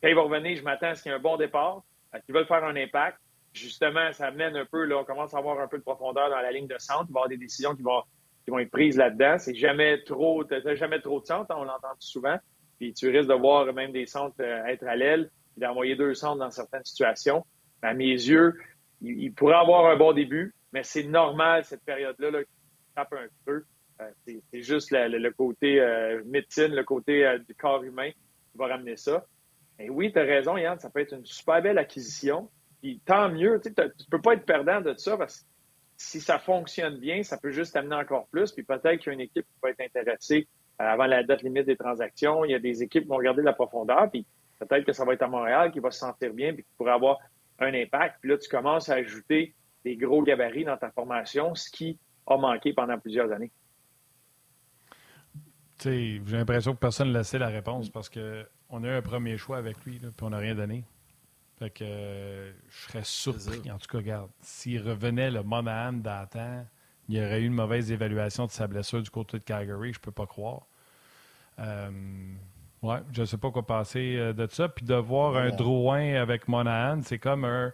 [0.02, 1.82] il va revenir, je m'attends à ce qu'il y ait un bon départ,
[2.24, 3.18] qu'il veulent faire un impact.
[3.52, 6.40] Justement, ça mène un peu, là, on commence à avoir un peu de profondeur dans
[6.40, 7.06] la ligne de centre.
[7.08, 9.38] Il va y avoir des décisions qui vont être prises là-dedans.
[9.38, 10.44] C'est jamais trop,
[10.74, 12.38] jamais trop de centres, on l'entend souvent.
[12.78, 16.38] Puis tu risques de voir même des centres euh, être à l'aile, d'envoyer deux centres
[16.38, 17.44] dans certaines situations.
[17.82, 18.54] À mes yeux,
[19.00, 22.38] il, pourrait avoir un bon début, mais c'est normal cette période-là là,
[22.94, 23.64] tape un peu.
[24.00, 28.96] Euh, c'est juste le côté euh, médecine, le côté du corps humain qui va ramener
[28.96, 29.24] ça.
[29.78, 32.48] Et oui, tu as raison, Yann, ça peut être une super belle acquisition.
[32.80, 35.46] Puis tant mieux, tu ne peux pas être perdant de ça parce que
[35.96, 38.52] si ça fonctionne bien, ça peut juste amener encore plus.
[38.52, 40.48] Puis peut-être qu'il y a une équipe qui va être intéressée
[40.80, 42.44] euh, avant la date limite des transactions.
[42.44, 44.08] Il y a des équipes qui vont regarder la profondeur.
[44.10, 44.24] Puis
[44.60, 46.92] peut-être que ça va être à Montréal qui va se sentir bien puis qui pourrait
[46.92, 47.18] avoir
[47.58, 48.16] un impact.
[48.20, 49.54] Puis là, tu commences à ajouter
[49.84, 53.50] des gros gabarits dans ta formation, ce qui a manqué pendant plusieurs années.
[55.82, 59.58] J'ai l'impression que personne ne laissé la réponse parce qu'on a eu un premier choix
[59.58, 60.84] avec lui, puis on n'a rien donné.
[61.58, 63.70] Fait que euh, je serais surpris.
[63.70, 66.64] En tout cas, regarde, s'il revenait le Monahan d'antan,
[67.08, 69.92] il y aurait eu une mauvaise évaluation de sa blessure du côté de Calgary.
[69.92, 70.66] Je ne peux pas croire.
[71.58, 71.90] Euh,
[72.82, 74.68] ouais, je ne sais pas quoi penser euh, de ça.
[74.68, 77.72] Puis de voir un Drouin avec Monahan, c'est comme un.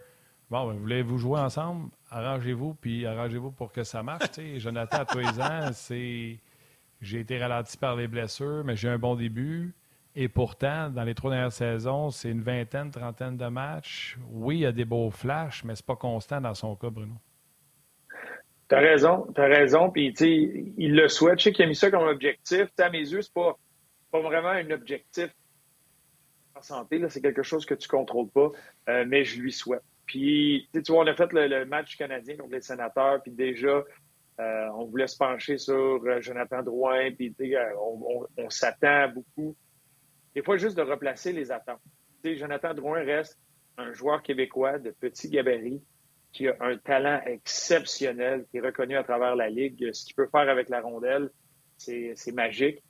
[0.51, 1.91] Bon, ben, voulez-vous jouer ensemble?
[2.11, 4.27] Arrangez-vous, puis arrangez-vous pour que ça marche.
[4.57, 6.39] Jonathan, à tous les ans, c'est.
[7.01, 9.75] J'ai été ralenti par les blessures, mais j'ai un bon début.
[10.17, 14.17] Et pourtant, dans les trois dernières saisons, c'est une vingtaine, trentaine de matchs.
[14.31, 17.15] Oui, il y a des beaux flashs, mais c'est pas constant dans son cas, Bruno.
[18.69, 19.91] T'as raison, t'as raison.
[19.91, 21.41] Puis, tu sais, il le souhaite.
[21.41, 22.67] Je sais qu'il a mis ça comme objectif.
[22.79, 23.57] à mes yeux, c'est pas,
[24.15, 25.35] pas vraiment un objectif
[26.55, 27.03] en santé.
[27.09, 28.53] C'est quelque chose que tu contrôles pas,
[28.89, 29.83] euh, mais je lui souhaite.
[30.07, 33.83] Puis, tu vois, on a fait le, match canadien contre les sénateurs, puis déjà,
[34.41, 37.35] euh, on voulait se pencher sur euh, Jonathan Drouin, puis
[37.77, 39.57] on, on s'attend beaucoup
[40.35, 41.81] des fois, juste de replacer les attentes.
[42.25, 43.39] sais, Jonathan Drouin reste
[43.79, 45.83] un joueur québécois de petit gabarit
[46.33, 49.93] qui a un talent exceptionnel, qui est reconnu à travers la Ligue.
[49.93, 51.31] Ce qu'il peut faire avec la rondelle,
[51.79, 52.83] c'est magique.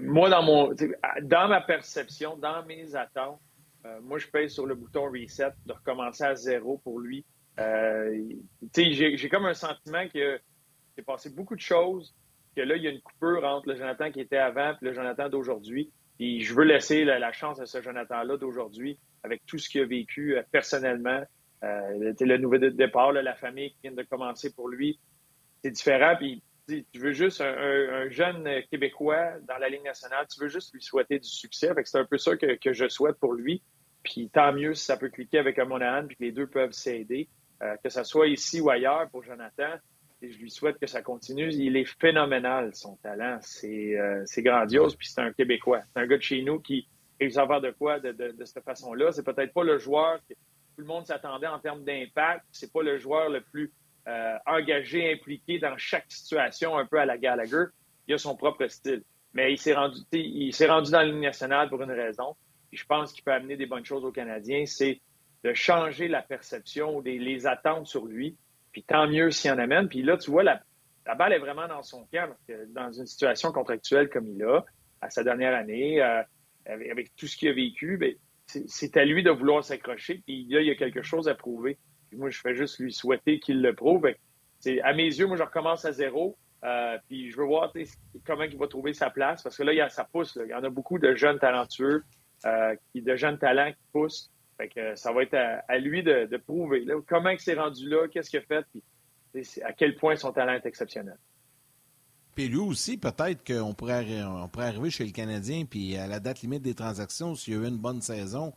[0.00, 0.74] Moi, dans mon
[1.22, 3.40] dans ma perception, dans mes attentes,
[3.86, 7.24] euh, moi, je paye sur le bouton reset, de recommencer à zéro pour lui.
[7.58, 8.22] Euh,
[8.76, 10.38] J'ai comme un sentiment que
[10.94, 12.14] s'est passé beaucoup de choses,
[12.54, 14.92] que là, il y a une coupure entre le Jonathan qui était avant et le
[14.92, 15.90] Jonathan d'aujourd'hui.
[16.16, 19.86] Puis je veux laisser la, chance à ce Jonathan-là d'aujourd'hui, avec tout ce qu'il a
[19.86, 21.22] vécu euh, personnellement.
[21.64, 24.98] Euh, le nouvel départ, la famille qui vient de commencer pour lui,
[25.62, 26.14] c'est différent.
[26.18, 30.82] Puis tu veux juste un, jeune Québécois dans la Ligue nationale, tu veux juste lui
[30.82, 31.70] souhaiter du succès.
[31.84, 33.62] c'est un peu ça que, je souhaite pour lui.
[34.02, 36.72] Puis tant mieux si ça peut cliquer avec un Monahan, puis que les deux peuvent
[36.72, 37.28] s'aider.
[37.62, 39.72] Euh, que ce soit ici ou ailleurs pour Jonathan,
[40.22, 41.50] et je lui souhaite que ça continue.
[41.52, 43.38] Il est phénoménal, son talent.
[43.42, 44.96] C'est euh, grandiose.
[44.96, 45.82] Puis c'est un Québécois.
[45.92, 46.88] C'est un gars de chez nous qui
[47.20, 49.12] réussit à faire de quoi de, de, cette façon-là.
[49.12, 52.44] C'est peut-être pas le joueur que tout le monde s'attendait en termes d'impact.
[52.50, 53.72] C'est pas le joueur le plus
[54.08, 57.64] euh, engagé, impliqué dans chaque situation, un peu à la Gallagher.
[58.08, 59.02] Il a son propre style.
[59.34, 62.36] Mais il s'est rendu, il s'est rendu dans ligne nationale pour une raison.
[62.72, 64.64] Et je pense qu'il peut amener des bonnes choses aux Canadiens.
[64.66, 65.00] C'est
[65.44, 68.36] de changer la perception, des, les attentes sur lui
[68.76, 69.88] puis tant mieux s'il en amène.
[69.88, 70.60] Puis là, tu vois, la,
[71.14, 72.28] balle est vraiment dans son camp.
[72.74, 74.66] dans une situation contractuelle comme il a,
[75.00, 76.22] à sa dernière année, euh,
[76.66, 78.12] avec, tout ce qu'il a vécu, ben,
[78.44, 80.22] c'est à lui de vouloir s'accrocher.
[80.26, 81.78] Puis là, il y a quelque chose à prouver.
[82.08, 84.06] Puis moi, je fais juste lui souhaiter qu'il le prouve.
[84.06, 86.36] à mes yeux, moi, je recommence à zéro.
[86.64, 87.72] Euh, puis je veux voir
[88.24, 89.42] comment il va trouver sa place.
[89.42, 90.38] Parce que là, il y a, ça pousse.
[90.42, 92.02] Il y en a beaucoup de jeunes talentueux,
[92.44, 94.30] euh, de jeunes talents qui poussent.
[94.56, 98.30] Fait que ça va être à, lui de, prouver comment il s'est rendu là, qu'est-ce
[98.30, 98.82] qu'il a fait, puis
[99.62, 101.18] à quel point son talent est exceptionnel.
[102.34, 106.20] Puis lui aussi, peut-être qu'on pourrait, on pourrait arriver chez le Canadien, puis à la
[106.20, 108.54] date limite des transactions, s'il y a eu une bonne saison,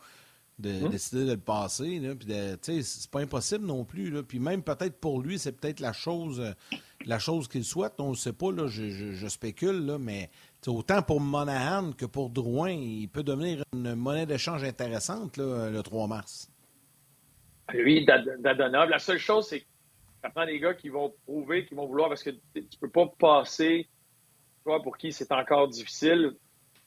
[0.60, 0.90] de hum.
[0.90, 2.00] décider de le passer.
[2.00, 4.12] Là, puis c'est pas impossible non plus.
[4.12, 4.24] Là.
[4.24, 6.54] Puis même peut-être pour lui, c'est peut-être la chose,
[7.06, 7.94] la chose qu'il souhaite.
[8.00, 10.30] On ne sait pas, là, je, je spécule, là, mais
[10.68, 16.08] autant pour Monahan que pour Drouin, il peut devenir une monnaie d'échange intéressante le 3
[16.08, 16.52] mars.
[17.74, 19.66] Lui, Dadonov, la seule chose, c'est que
[20.22, 22.90] ça prend des gars qui vont prouver, qui vont vouloir, parce que tu ne peux
[22.90, 23.88] pas passer,
[24.64, 26.36] toi, pour qui c'est encore difficile.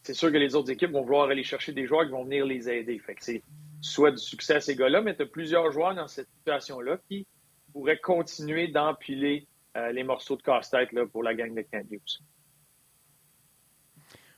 [0.02, 2.44] C'est sûr que les autres équipes vont vouloir aller chercher des joueurs qui vont venir
[2.44, 2.98] les aider.
[2.98, 3.42] Fait que c'est
[3.80, 7.26] soit du succès à ces gars-là, mais tu as plusieurs joueurs dans cette situation-là qui
[7.72, 9.46] pourraient continuer d'empiler
[9.76, 11.98] euh, les morceaux de casse-tête pour la gang de Canadiens.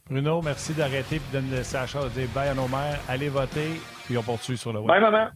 [0.07, 3.01] Bruno, merci d'arrêter et de laisser la chance de dire bye à nos mères.
[3.09, 3.71] Allez voter,
[4.05, 4.89] puis on poursuit sur le web.
[4.89, 5.31] Bye, maman.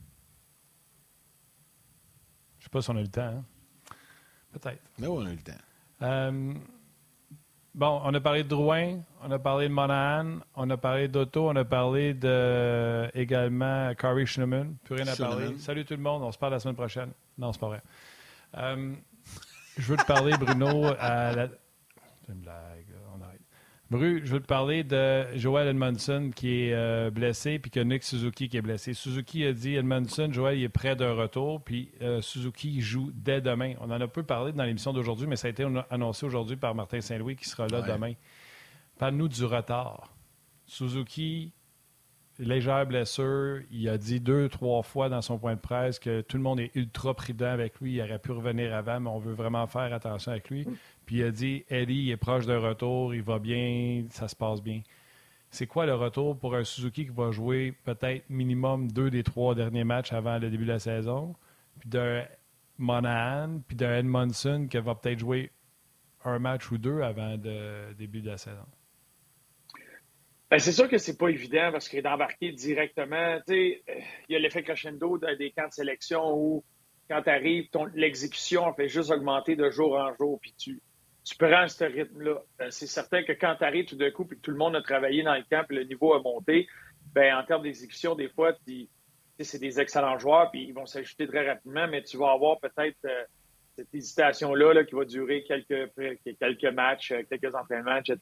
[2.59, 3.23] Je sais pas si on a eu le temps.
[3.23, 3.45] Hein?
[4.53, 4.83] Peut-être.
[4.99, 5.53] Mais oui, on a eu le temps.
[6.03, 6.53] Euh,
[7.75, 11.49] bon, on a parlé de Drouin, on a parlé de Monahan, on a parlé d'Otto,
[11.49, 14.77] on a parlé de également Corey Schneeman.
[14.85, 15.57] Plus rien à parler.
[15.59, 17.13] Salut tout le monde, on se parle la semaine prochaine.
[17.37, 17.83] Non, c'est pas vrai.
[18.57, 18.95] Euh,
[19.77, 21.49] je veux te parler, Bruno, à la.
[22.27, 22.78] C'est une blague.
[23.91, 28.03] Bru, je veux te parler de Joel Edmondson qui est euh, blessé, puis que Nick
[28.05, 28.93] Suzuki qui est blessé.
[28.93, 33.41] Suzuki a dit Edmondson, Joel, il est près d'un retour, puis euh, Suzuki joue dès
[33.41, 33.73] demain.
[33.81, 36.75] On en a peu parlé dans l'émission d'aujourd'hui, mais ça a été annoncé aujourd'hui par
[36.75, 38.13] Martin Saint-Louis qui sera là demain.
[38.99, 40.13] Parle-nous du retard.
[40.67, 41.55] Suzuki,
[42.39, 43.61] légère blessure.
[43.71, 46.61] Il a dit deux, trois fois dans son point de presse que tout le monde
[46.61, 47.95] est ultra prudent avec lui.
[47.95, 50.67] Il aurait pu revenir avant, mais on veut vraiment faire attention avec lui.
[51.09, 54.61] Puis il a dit Eddie est proche d'un retour, il va bien, ça se passe
[54.61, 54.83] bien.
[55.49, 59.55] C'est quoi le retour pour un Suzuki qui va jouer peut-être minimum deux des trois
[59.55, 61.35] derniers matchs avant le début de la saison?
[61.81, 62.27] Puis d'un
[62.77, 65.51] Monahan, puis d'un Edmondson qui va peut-être jouer
[66.27, 68.67] un match ou deux avant le début de la saison?
[70.51, 73.83] Ben, c'est sûr que c'est pas évident parce que d'embarquer directement, sais,
[74.29, 76.63] il y a l'effet crescendo des camps de sélection où
[77.09, 80.83] quand tu arrives, l'exécution fait juste augmenter de jour en jour, puis tu,
[81.29, 82.43] tu prends ce rythme-là.
[82.63, 84.83] Euh, c'est certain que quand tu arrives tout d'un coup, puis tout le monde a
[84.83, 86.67] travaillé dans le camp, puis le niveau a monté,
[87.13, 88.55] ben en termes d'exécution, des fois,
[89.39, 92.97] c'est des excellents joueurs, puis ils vont s'ajouter très rapidement, mais tu vas avoir peut-être
[93.05, 93.25] euh,
[93.77, 95.91] cette hésitation-là qui va durer quelques,
[96.41, 98.17] quelques matchs, euh, quelques entraînements, etc.,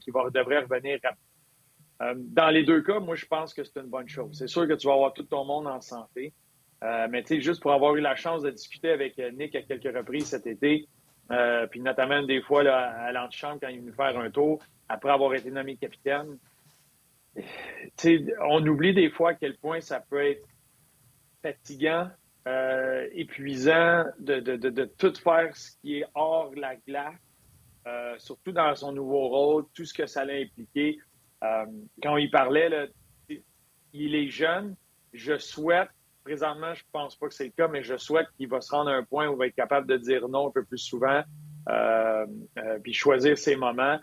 [0.00, 2.24] qui devrait revenir rapidement.
[2.34, 4.30] dans les deux cas, moi, je pense que c'est une bonne chose.
[4.32, 6.32] C'est sûr que tu vas avoir tout ton monde en santé,
[6.82, 9.94] mais tu sais, juste pour avoir eu la chance de discuter avec Nick à quelques
[9.94, 10.88] reprises cet été,
[11.30, 15.34] euh, puis notamment des fois à l'antichambre quand il venu faire un tour, après avoir
[15.34, 16.38] été nommé capitaine.
[18.48, 20.46] on oublie des fois à quel point ça peut être
[21.42, 22.08] fatigant,
[22.46, 27.14] euh, épuisant de, de, de, tout faire ce qui est hors la glace,
[27.86, 30.98] euh, surtout dans son nouveau rôle, tout ce que ça l'a impliqué.
[32.02, 32.90] quand il parlait,
[33.92, 34.76] il est jeune.
[35.12, 35.88] Je souhaite
[36.26, 38.90] Présentement, je pense pas que c'est le cas, mais je souhaite qu'il va se rendre
[38.90, 41.22] à un point où il va être capable de dire non un peu plus souvent,
[41.68, 42.26] euh,
[42.58, 44.00] euh, puis choisir ses moments.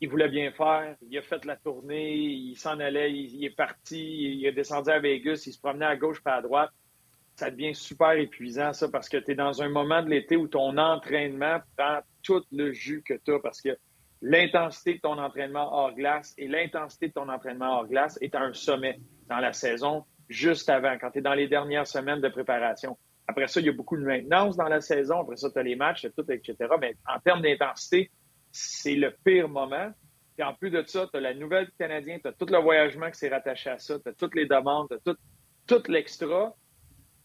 [0.00, 0.96] Il voulait bien faire.
[1.02, 2.14] Il a fait la tournée.
[2.14, 3.12] Il s'en allait.
[3.12, 4.38] Il, est parti.
[4.38, 5.42] Il est descendu à Vegas.
[5.44, 6.70] Il se promenait à gauche pas à droite.
[7.34, 10.48] Ça devient super épuisant, ça, parce que tu es dans un moment de l'été où
[10.48, 13.76] ton entraînement prend tout le jus que tu as, parce que
[14.22, 18.40] l'intensité de ton entraînement hors glace et l'intensité de ton entraînement hors glace est à
[18.40, 18.98] un sommet
[19.28, 22.96] dans la saison juste avant, quand tu es dans les dernières semaines de préparation.
[23.26, 25.20] Après ça, il y a beaucoup de maintenance dans la saison.
[25.20, 26.54] Après ça, tu as les matchs, tout, etc.
[26.80, 28.10] Mais en termes d'intensité,
[28.52, 29.92] c'est le pire moment.
[30.38, 32.58] Et en plus de ça, tu as la nouvelle du Canadien, tu as tout le
[32.58, 35.18] voyagement qui s'est rattaché à ça, tu as toutes les demandes, tu as tout,
[35.66, 36.54] tout l'extra.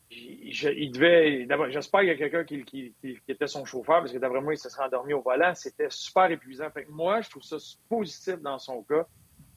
[0.10, 2.95] J'espère qu'il y a quelqu'un qui,
[3.28, 5.54] était son chauffeur, parce que d'après moi, il se serait endormi au volant.
[5.56, 6.70] C'était super épuisant.
[6.72, 9.06] Fait moi, je trouve ça positif dans son cas,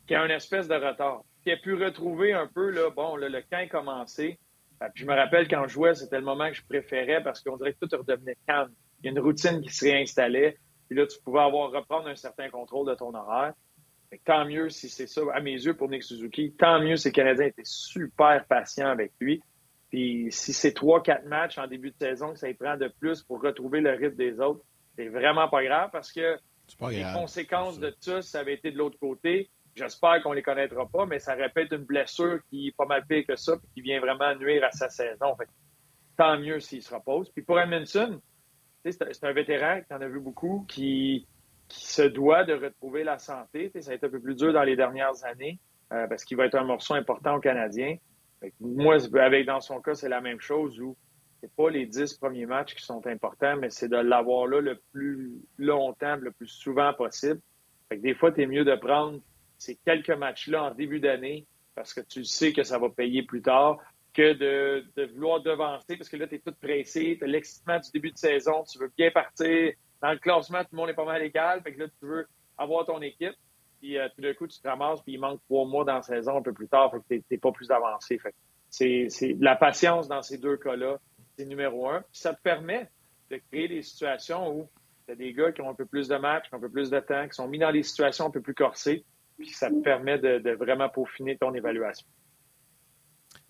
[0.07, 3.17] qu'il y a une espèce de retard qui a pu retrouver un peu, là, bon,
[3.17, 4.39] le camp commencé.
[4.83, 7.43] Euh, puis je me rappelle quand je jouais, c'était le moment que je préférais parce
[7.43, 8.73] qu'on dirait que tout redevenait calme.
[9.01, 10.59] Il y a une routine qui se réinstallait.
[10.89, 13.53] Puis là, tu pouvais avoir reprendre un certain contrôle de ton horaire.
[14.25, 16.53] tant mieux si c'est ça, à mes yeux, pour Nick Suzuki.
[16.59, 19.43] Tant mieux si les Canadiens étaient super patients avec lui.
[19.91, 22.89] Puis si c'est trois, quatre matchs en début de saison que ça y prend de
[22.99, 24.65] plus pour retrouver le rythme des autres,
[24.97, 26.37] c'est vraiment pas grave parce que
[26.91, 29.51] les conséquences de tout ça avait été de l'autre côté.
[29.77, 33.05] J'espère qu'on ne les connaîtra pas, mais ça répète une blessure qui est pas mal
[33.07, 35.37] pire que ça, puis qui vient vraiment nuire à sa saison.
[36.17, 37.31] tant mieux s'il se repose.
[37.31, 38.21] Puis pour Edmondson,
[38.85, 41.27] c'est un vétéran, tu en as vu beaucoup, qui,
[41.69, 43.73] se doit de retrouver la santé.
[43.81, 45.59] ça a été un peu plus dur dans les dernières années,
[45.93, 47.97] euh, parce qu'il va être un morceau important au Canadien.
[48.61, 50.95] moi, avec dans son cas, c'est la même chose où
[51.41, 54.81] c'est pas les dix premiers matchs qui sont importants, mais c'est de l'avoir là le
[54.93, 57.41] plus longtemps, le plus souvent possible.
[57.91, 59.21] des fois, tu es mieux de prendre
[59.65, 63.43] ces quelques matchs-là en début d'année parce que tu sais que ça va payer plus
[63.43, 63.79] tard
[64.13, 67.91] que de, vouloir devancer parce que là, tu es tout pressé, tu as l'excitement du
[67.93, 69.73] début de saison, tu veux bien partir.
[70.01, 71.63] Dans le classement, tout le monde est pas mal égal.
[71.63, 73.35] Fait que là, tu veux avoir ton équipe.
[73.81, 76.03] Puis euh, tout d'un coup, tu te ramasses, puis il manque trois mois dans la
[76.03, 76.93] saison un peu plus tard.
[76.93, 78.19] Fait que tu n'es pas plus avancé.
[78.19, 78.35] Fait
[78.71, 80.99] c'est, la patience dans ces deux cas-là,
[81.37, 82.01] c'est numéro un.
[82.01, 82.89] Puis ça te permet
[83.31, 84.69] de créer des situations où
[85.07, 86.71] tu as des gars qui ont un peu plus de matchs, qui ont un peu
[86.71, 89.05] plus de temps, qui sont mis dans des situations un peu plus corsées
[89.37, 92.07] puis ça te permet de, vraiment peaufiner ton évaluation.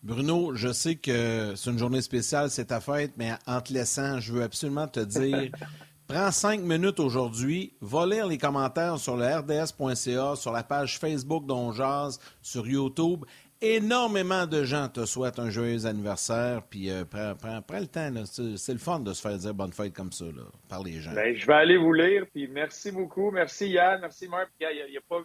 [0.03, 4.21] Bruno, je sais que c'est une journée spéciale, c'est ta fête, mais en te laissant,
[4.21, 5.51] je veux absolument te dire,
[6.07, 11.47] prends cinq minutes aujourd'hui, va lire les commentaires sur le rds.ca, sur la page Facebook
[11.47, 13.25] d'Onjaz, sur YouTube.
[13.63, 18.13] Énormément de gens te souhaitent un joyeux anniversaire, puis euh, prends, le temps.
[18.27, 20.27] C'est le fun de se faire dire bonne fête comme ça
[20.69, 21.13] par les gens.
[21.15, 23.31] Ben, je vais aller vous lire, puis merci beaucoup.
[23.31, 24.51] Merci Yann, merci Marc.
[24.61, 25.23] Il n'y a, pas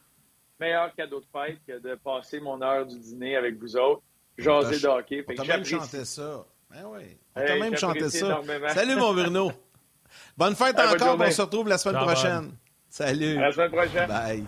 [0.59, 4.01] meilleur cadeau de fête que de passer mon heure du dîner avec vous autres,
[4.37, 5.25] jaser de hockey.
[5.27, 6.45] On t'a même chanté ça.
[6.69, 7.17] Ben oui.
[7.35, 8.41] On t'a même chanté ça.
[8.69, 9.51] Salut, mon Bruno.
[10.37, 11.17] Bonne fête encore.
[11.19, 12.51] On se retrouve la semaine prochaine.
[12.89, 13.37] Salut.
[13.37, 14.07] À la semaine prochaine.
[14.07, 14.45] Bye.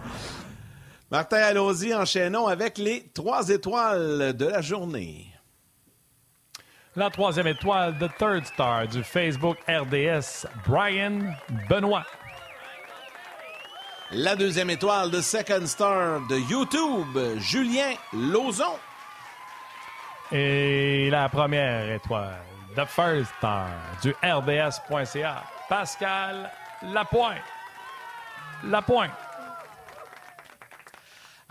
[1.10, 5.28] Martin, allons-y, enchaînons avec les trois étoiles de la journée.
[6.96, 11.34] La troisième étoile de Third Star du Facebook RDS, Brian
[11.70, 12.06] Benoît.
[14.14, 18.78] La deuxième étoile de Second Star de YouTube, Julien Lauzon.
[20.34, 22.44] Et la première étoile,
[22.76, 23.70] The First Star
[24.02, 26.52] du RDS.ca, Pascal
[26.82, 27.38] Lapointe.
[28.66, 29.12] Lapointe.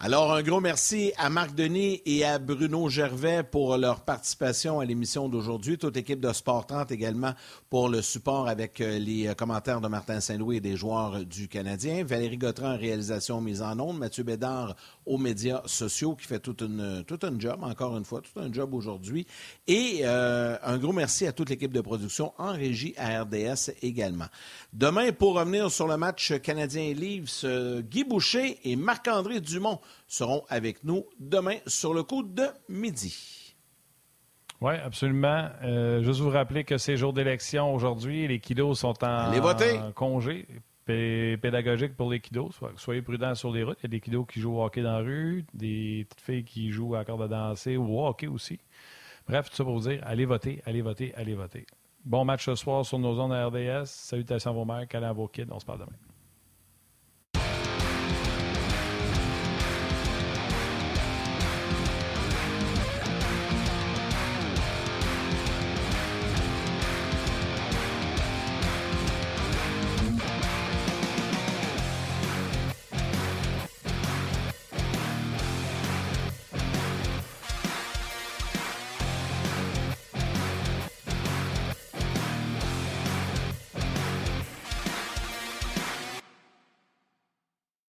[0.02, 4.86] Alors, un gros merci à Marc Denis et à Bruno Gervais pour leur participation à
[4.86, 5.76] l'émission d'aujourd'hui.
[5.76, 7.34] Toute l'équipe de Sport 30 également
[7.68, 11.48] pour le support avec euh, les euh, commentaires de Martin Saint-Louis et des joueurs du
[11.48, 12.02] Canadien.
[12.02, 13.98] Valérie Gautran réalisation mise en onde.
[13.98, 14.74] Mathieu Bédard
[15.10, 18.52] aux médias sociaux qui fait toute une, toute une job, encore une fois, tout un
[18.52, 19.26] job aujourd'hui.
[19.66, 24.26] Et euh, un gros merci à toute l'équipe de production en régie à RDS également.
[24.72, 27.44] Demain, pour revenir sur le match canadien-Leafs,
[27.90, 33.40] Guy Boucher et Marc-André Dumont seront avec nous demain sur le coup de midi.
[34.60, 35.48] Oui, absolument.
[35.62, 38.28] Euh, juste vous rappeler que c'est jour d'élection aujourd'hui.
[38.28, 40.46] Les kilos sont en, congé
[41.40, 42.50] pédagogique pour les kidos.
[42.76, 43.78] Soyez prudents sur les routes.
[43.80, 46.44] Il y a des kidos qui jouent au hockey dans la rue, des petites filles
[46.44, 48.58] qui jouent à corde à danser ou au hockey aussi.
[49.28, 51.66] Bref, tout ça pour vous dire, allez voter, allez voter, allez voter.
[52.04, 53.86] Bon match ce soir sur nos zones RDS.
[53.86, 55.46] Salutations à vos mères, câlins à vos kids.
[55.50, 56.09] On se parle demain.